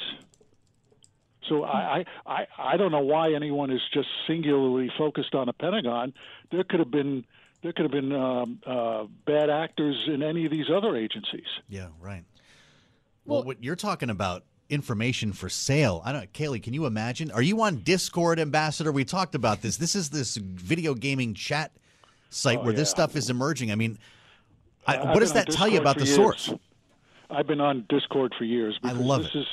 So 1.48 1.64
I, 1.64 2.04
I 2.26 2.46
I 2.58 2.76
don't 2.76 2.92
know 2.92 3.00
why 3.00 3.32
anyone 3.32 3.70
is 3.70 3.80
just 3.92 4.08
singularly 4.26 4.90
focused 4.96 5.34
on 5.34 5.46
the 5.46 5.52
Pentagon. 5.52 6.12
There 6.50 6.64
could 6.64 6.80
have 6.80 6.90
been 6.90 7.24
there 7.62 7.72
could 7.72 7.84
have 7.84 7.92
been 7.92 8.12
um, 8.12 8.60
uh, 8.66 9.04
bad 9.24 9.50
actors 9.50 9.96
in 10.06 10.22
any 10.22 10.44
of 10.44 10.52
these 10.52 10.70
other 10.70 10.96
agencies. 10.96 11.46
Yeah, 11.68 11.88
right. 12.00 12.24
Well, 13.24 13.38
well, 13.38 13.44
what 13.44 13.64
you're 13.64 13.76
talking 13.76 14.10
about 14.10 14.44
information 14.68 15.32
for 15.32 15.48
sale. 15.48 16.02
I 16.04 16.12
don't 16.12 16.32
Kailey, 16.32 16.62
can 16.62 16.74
you 16.74 16.86
imagine? 16.86 17.30
Are 17.30 17.42
you 17.42 17.60
on 17.62 17.82
Discord, 17.82 18.38
Ambassador? 18.40 18.92
We 18.92 19.04
talked 19.04 19.34
about 19.34 19.62
this. 19.62 19.76
This 19.76 19.94
is 19.94 20.10
this 20.10 20.36
video 20.36 20.94
gaming 20.94 21.34
chat 21.34 21.72
site 22.30 22.58
oh, 22.58 22.62
where 22.62 22.72
yeah. 22.72 22.78
this 22.78 22.90
stuff 22.90 23.16
is 23.16 23.30
emerging. 23.30 23.70
I 23.70 23.74
mean, 23.74 23.98
I, 24.86 24.98
what 25.12 25.20
does 25.20 25.32
been 25.32 25.40
on 25.40 25.44
that 25.46 25.52
tell 25.52 25.68
you 25.68 25.80
about 25.80 25.98
the 25.98 26.06
for 26.06 26.12
source? 26.12 26.52
I've 27.30 27.46
been 27.46 27.60
on 27.60 27.86
Discord 27.88 28.34
for 28.38 28.44
years. 28.44 28.78
I 28.82 28.92
love 28.92 29.24
this 29.24 29.34
it. 29.34 29.38
Is, 29.40 29.46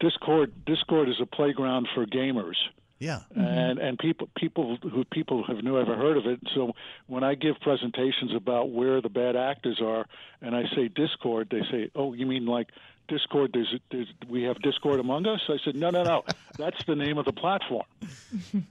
Discord 0.00 0.52
Discord 0.64 1.08
is 1.08 1.16
a 1.20 1.26
playground 1.26 1.88
for 1.94 2.06
gamers. 2.06 2.56
Yeah. 3.02 3.22
And 3.34 3.80
and 3.80 3.98
people 3.98 4.28
people 4.36 4.78
who 4.80 5.04
people 5.04 5.44
have 5.44 5.64
never 5.64 5.96
heard 5.96 6.16
of 6.16 6.26
it. 6.26 6.38
So 6.54 6.74
when 7.08 7.24
I 7.24 7.34
give 7.34 7.56
presentations 7.60 8.32
about 8.32 8.70
where 8.70 9.00
the 9.00 9.08
bad 9.08 9.34
actors 9.34 9.80
are, 9.82 10.06
and 10.40 10.54
I 10.54 10.64
say 10.76 10.86
Discord, 10.86 11.48
they 11.50 11.62
say, 11.68 11.90
"Oh, 11.96 12.12
you 12.12 12.26
mean 12.26 12.46
like 12.46 12.68
Discord? 13.08 13.50
There's, 13.54 13.74
there's 13.90 14.06
we 14.28 14.44
have 14.44 14.62
Discord 14.62 15.00
among 15.00 15.26
us." 15.26 15.40
I 15.48 15.56
said, 15.64 15.74
"No, 15.74 15.90
no, 15.90 16.04
no. 16.04 16.22
That's 16.56 16.84
the 16.84 16.94
name 16.94 17.18
of 17.18 17.24
the 17.24 17.32
platform." 17.32 17.86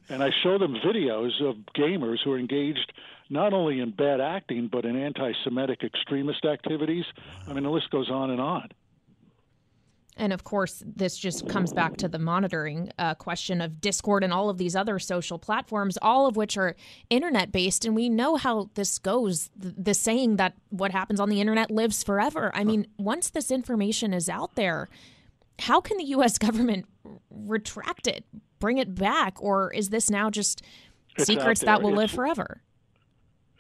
and 0.08 0.24
I 0.24 0.30
show 0.44 0.58
them 0.58 0.76
videos 0.76 1.42
of 1.42 1.58
gamers 1.76 2.20
who 2.24 2.32
are 2.32 2.40
engaged 2.40 2.94
not 3.30 3.52
only 3.52 3.82
in 3.82 3.92
bad 3.92 4.22
acting 4.22 4.70
but 4.72 4.86
in 4.86 4.96
anti-Semitic 4.96 5.84
extremist 5.84 6.46
activities. 6.46 7.06
I 7.50 7.54
mean, 7.54 7.64
the 7.64 7.70
list 7.70 7.90
goes 7.90 8.10
on 8.10 8.30
and 8.30 8.40
on. 8.40 8.70
And 10.18 10.34
of 10.34 10.44
course, 10.44 10.84
this 10.86 11.18
just 11.18 11.48
comes 11.48 11.74
back 11.74 11.98
to 11.98 12.08
the 12.08 12.20
monitoring 12.20 12.92
uh, 13.00 13.16
question 13.16 13.62
of 13.62 13.80
Discord 13.80 14.24
and 14.24 14.34
all 14.34 14.50
of 14.50 14.58
these 14.58 14.76
other 14.76 15.00
social 15.00 15.40
platforms, 15.40 15.98
all 16.02 16.28
of 16.28 16.36
which 16.36 16.58
are 16.58 16.76
internet 17.10 17.52
based. 17.52 17.86
And 17.86 17.96
we 17.96 18.10
know 18.10 18.36
how 18.36 18.70
this 18.74 19.00
goes 19.00 19.50
the, 19.56 19.74
the 19.78 19.94
saying 19.94 20.36
that 20.36 20.54
what 20.70 20.92
happens 20.92 21.20
on 21.20 21.30
the 21.30 21.40
internet 21.40 21.72
lives 21.72 22.04
forever. 22.04 22.52
I 22.54 22.64
mean, 22.64 22.88
once 22.98 23.30
this 23.30 23.52
information 23.52 24.14
is 24.14 24.28
out 24.30 24.56
there, 24.56 24.90
how 25.60 25.80
can 25.80 25.98
the 25.98 26.06
U.S. 26.06 26.38
government 26.40 26.86
retract 27.30 28.08
it, 28.08 28.26
bring 28.60 28.78
it 28.78 28.94
back? 28.96 29.42
Or 29.42 29.74
is 29.74 29.90
this 29.90 30.10
now 30.10 30.30
just 30.30 30.62
It's 31.16 31.26
secrets 31.26 31.62
that 31.62 31.82
will 31.82 31.94
live 31.94 32.12
forever? 32.12 32.62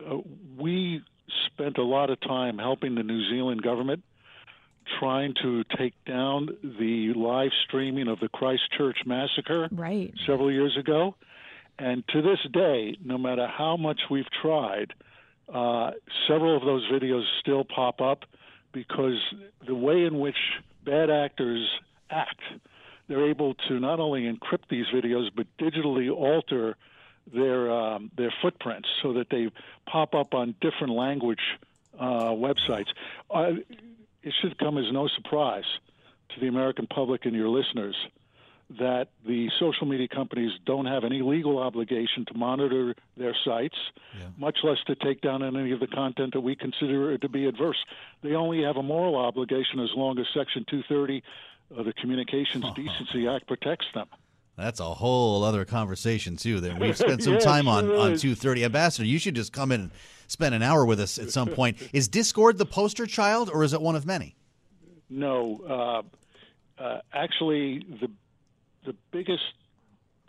uh, 0.09 0.17
we 0.57 1.01
spent 1.47 1.77
a 1.77 1.83
lot 1.83 2.09
of 2.09 2.19
time 2.21 2.57
helping 2.57 2.95
the 2.95 3.03
New 3.03 3.29
Zealand 3.29 3.61
government 3.61 4.03
trying 4.99 5.33
to 5.41 5.63
take 5.77 5.93
down 6.05 6.49
the 6.63 7.13
live 7.15 7.51
streaming 7.65 8.07
of 8.07 8.19
the 8.19 8.29
Christchurch 8.29 8.99
massacre 9.05 9.67
right. 9.71 10.13
several 10.25 10.51
years 10.51 10.77
ago. 10.77 11.15
And 11.79 12.03
to 12.09 12.21
this 12.21 12.39
day, 12.51 12.97
no 13.03 13.17
matter 13.17 13.47
how 13.47 13.77
much 13.77 14.01
we've 14.09 14.29
tried, 14.41 14.93
uh, 15.53 15.91
several 16.27 16.55
of 16.55 16.63
those 16.63 16.87
videos 16.91 17.23
still 17.39 17.63
pop 17.63 18.01
up 18.01 18.25
because 18.71 19.19
the 19.65 19.75
way 19.75 20.05
in 20.05 20.19
which 20.19 20.37
bad 20.85 21.09
actors 21.09 21.67
act, 22.09 22.39
they're 23.07 23.29
able 23.29 23.55
to 23.67 23.79
not 23.79 23.99
only 23.99 24.31
encrypt 24.31 24.69
these 24.69 24.85
videos 24.93 25.29
but 25.35 25.47
digitally 25.59 26.09
alter 26.11 26.77
their 27.33 27.71
um, 27.71 28.11
their 28.15 28.33
footprints 28.41 28.89
so 29.01 29.13
that 29.13 29.29
they 29.29 29.49
pop 29.85 30.15
up 30.15 30.33
on 30.33 30.55
different 30.61 30.93
language 30.93 31.41
uh, 31.99 32.29
websites. 32.29 32.87
Uh, 33.29 33.53
it 34.23 34.33
should 34.41 34.57
come 34.57 34.77
as 34.77 34.91
no 34.91 35.07
surprise 35.07 35.65
to 36.29 36.39
the 36.39 36.47
American 36.47 36.87
public 36.87 37.25
and 37.25 37.35
your 37.35 37.49
listeners 37.49 37.95
that 38.79 39.07
the 39.27 39.49
social 39.59 39.85
media 39.85 40.07
companies 40.07 40.51
don't 40.65 40.85
have 40.85 41.03
any 41.03 41.21
legal 41.21 41.57
obligation 41.57 42.23
to 42.25 42.33
monitor 42.37 42.95
their 43.17 43.35
sites, 43.43 43.75
much 44.37 44.59
less 44.63 44.77
to 44.87 44.95
take 44.95 45.19
down 45.21 45.43
any 45.43 45.71
of 45.71 45.79
the 45.81 45.87
content 45.87 46.33
that 46.33 46.41
we 46.41 46.55
consider 46.55 47.17
to 47.17 47.29
be 47.29 47.47
adverse. 47.47 47.83
They 48.23 48.33
only 48.33 48.63
have 48.63 48.77
a 48.77 48.83
moral 48.83 49.17
obligation 49.17 49.79
as 49.81 49.89
long 49.95 50.19
as 50.19 50.25
Section 50.33 50.65
230 50.69 51.21
of 51.75 51.85
the 51.85 51.93
Communications 51.93 52.65
Decency 52.75 53.27
Act 53.27 53.47
protects 53.47 53.87
them. 53.93 54.07
That's 54.61 54.79
a 54.79 54.93
whole 54.93 55.43
other 55.43 55.65
conversation 55.65 56.37
too. 56.37 56.59
That 56.59 56.79
we've 56.79 56.97
spent 56.97 57.23
some 57.23 57.33
Yes, 57.33 57.43
time 57.43 57.67
on 57.67 57.89
on 57.91 58.17
two 58.17 58.35
thirty. 58.35 58.63
Ambassador, 58.63 59.07
you 59.07 59.19
should 59.19 59.35
just 59.35 59.51
come 59.51 59.71
in 59.71 59.81
and 59.81 59.91
spend 60.27 60.55
an 60.55 60.61
hour 60.61 60.85
with 60.85 60.99
us 60.99 61.17
at 61.17 61.31
some 61.31 61.49
point. 61.49 61.77
Is 61.93 62.07
Discord 62.07 62.57
the 62.57 62.65
poster 62.65 63.05
child, 63.05 63.49
or 63.51 63.63
is 63.63 63.73
it 63.73 63.81
one 63.81 63.95
of 63.95 64.05
many? 64.05 64.35
No, 65.09 66.03
uh, 66.79 66.81
uh, 66.81 67.01
actually, 67.13 67.85
the 67.99 68.09
the 68.85 68.95
biggest 69.11 69.43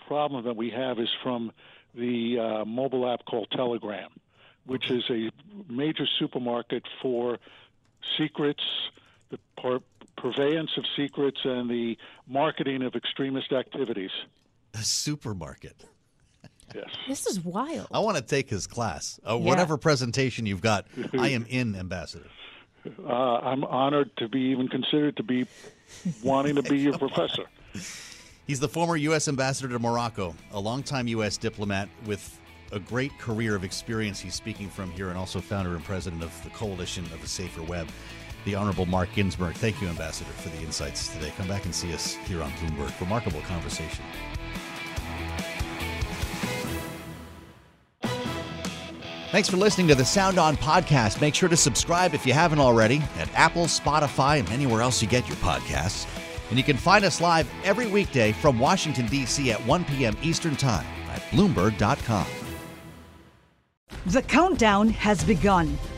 problem 0.06 0.44
that 0.44 0.56
we 0.56 0.70
have 0.70 0.98
is 0.98 1.08
from 1.22 1.52
the 1.94 2.38
uh, 2.38 2.64
mobile 2.64 3.10
app 3.10 3.24
called 3.24 3.48
Telegram, 3.52 4.10
which 4.66 4.90
is 4.90 5.04
a 5.10 5.30
major 5.70 6.06
supermarket 6.18 6.82
for 7.00 7.38
secrets, 8.18 8.62
the 9.30 9.38
purveyance 10.22 10.70
of 10.78 10.84
secrets, 10.96 11.40
and 11.44 11.68
the 11.68 11.96
marketing 12.28 12.82
of 12.82 12.94
extremist 12.94 13.52
activities. 13.52 14.10
A 14.74 14.78
supermarket. 14.82 15.76
Yes. 16.74 16.88
This 17.06 17.26
is 17.26 17.44
wild. 17.44 17.86
I 17.92 17.98
want 17.98 18.16
to 18.16 18.22
take 18.22 18.48
his 18.48 18.66
class. 18.66 19.20
Uh, 19.28 19.34
Yeah. 19.34 19.44
Whatever 19.44 19.76
presentation 19.76 20.46
you've 20.46 20.62
got, 20.62 20.86
I 21.18 21.28
am 21.28 21.44
in, 21.50 21.76
Ambassador. 21.76 22.24
Uh, 23.06 23.12
I'm 23.12 23.62
honored 23.64 24.10
to 24.16 24.26
be 24.26 24.40
even 24.52 24.68
considered 24.68 25.18
to 25.18 25.22
be 25.22 25.44
wanting 26.24 26.54
to 26.54 26.62
be 26.62 26.78
your 26.78 26.96
professor. 27.06 27.44
He's 28.46 28.58
the 28.58 28.68
former 28.70 28.96
U.S. 28.96 29.28
ambassador 29.28 29.68
to 29.68 29.78
Morocco, 29.78 30.34
a 30.52 30.58
longtime 30.58 31.08
U.S. 31.08 31.36
diplomat 31.36 31.90
with 32.06 32.40
a 32.72 32.80
great 32.80 33.16
career 33.18 33.54
of 33.54 33.64
experience. 33.64 34.18
He's 34.18 34.34
speaking 34.34 34.70
from 34.70 34.90
here, 34.92 35.10
and 35.10 35.18
also 35.18 35.42
founder 35.42 35.74
and 35.76 35.84
president 35.84 36.22
of 36.22 36.32
the 36.42 36.48
Coalition 36.50 37.04
of 37.12 37.22
a 37.22 37.26
Safer 37.26 37.62
Web. 37.64 37.86
The 38.44 38.54
Honorable 38.54 38.86
Marc 38.86 39.12
Ginsberg. 39.14 39.54
Thank 39.54 39.80
you, 39.80 39.88
Ambassador, 39.88 40.30
for 40.32 40.48
the 40.48 40.58
insights 40.58 41.08
today. 41.08 41.32
Come 41.36 41.48
back 41.48 41.64
and 41.64 41.74
see 41.74 41.92
us 41.94 42.14
here 42.26 42.42
on 42.42 42.50
Bloomberg. 42.52 42.98
Remarkable 43.00 43.40
conversation. 43.42 44.04
Thanks 49.32 49.48
for 49.48 49.56
listening 49.56 49.88
to 49.88 49.94
the 49.94 50.04
Sound 50.04 50.38
On 50.38 50.58
podcast. 50.58 51.22
Make 51.22 51.34
sure 51.34 51.48
to 51.48 51.56
subscribe 51.56 52.12
if 52.12 52.26
you 52.26 52.34
haven't 52.34 52.58
already 52.58 53.02
at 53.18 53.32
Apple, 53.34 53.64
Spotify, 53.64 54.38
and 54.38 54.48
anywhere 54.50 54.82
else 54.82 55.00
you 55.00 55.08
get 55.08 55.26
your 55.26 55.38
podcasts. 55.38 56.06
And 56.50 56.58
you 56.58 56.64
can 56.64 56.76
find 56.76 57.02
us 57.02 57.18
live 57.18 57.50
every 57.64 57.86
weekday 57.86 58.32
from 58.32 58.58
Washington, 58.58 59.06
D.C. 59.06 59.50
at 59.50 59.66
1 59.66 59.84
p.m. 59.86 60.14
Eastern 60.22 60.54
Time 60.54 60.84
at 61.08 61.22
Bloomberg.com. 61.30 62.26
The 64.04 64.20
countdown 64.20 64.90
has 64.90 65.24
begun. 65.24 65.78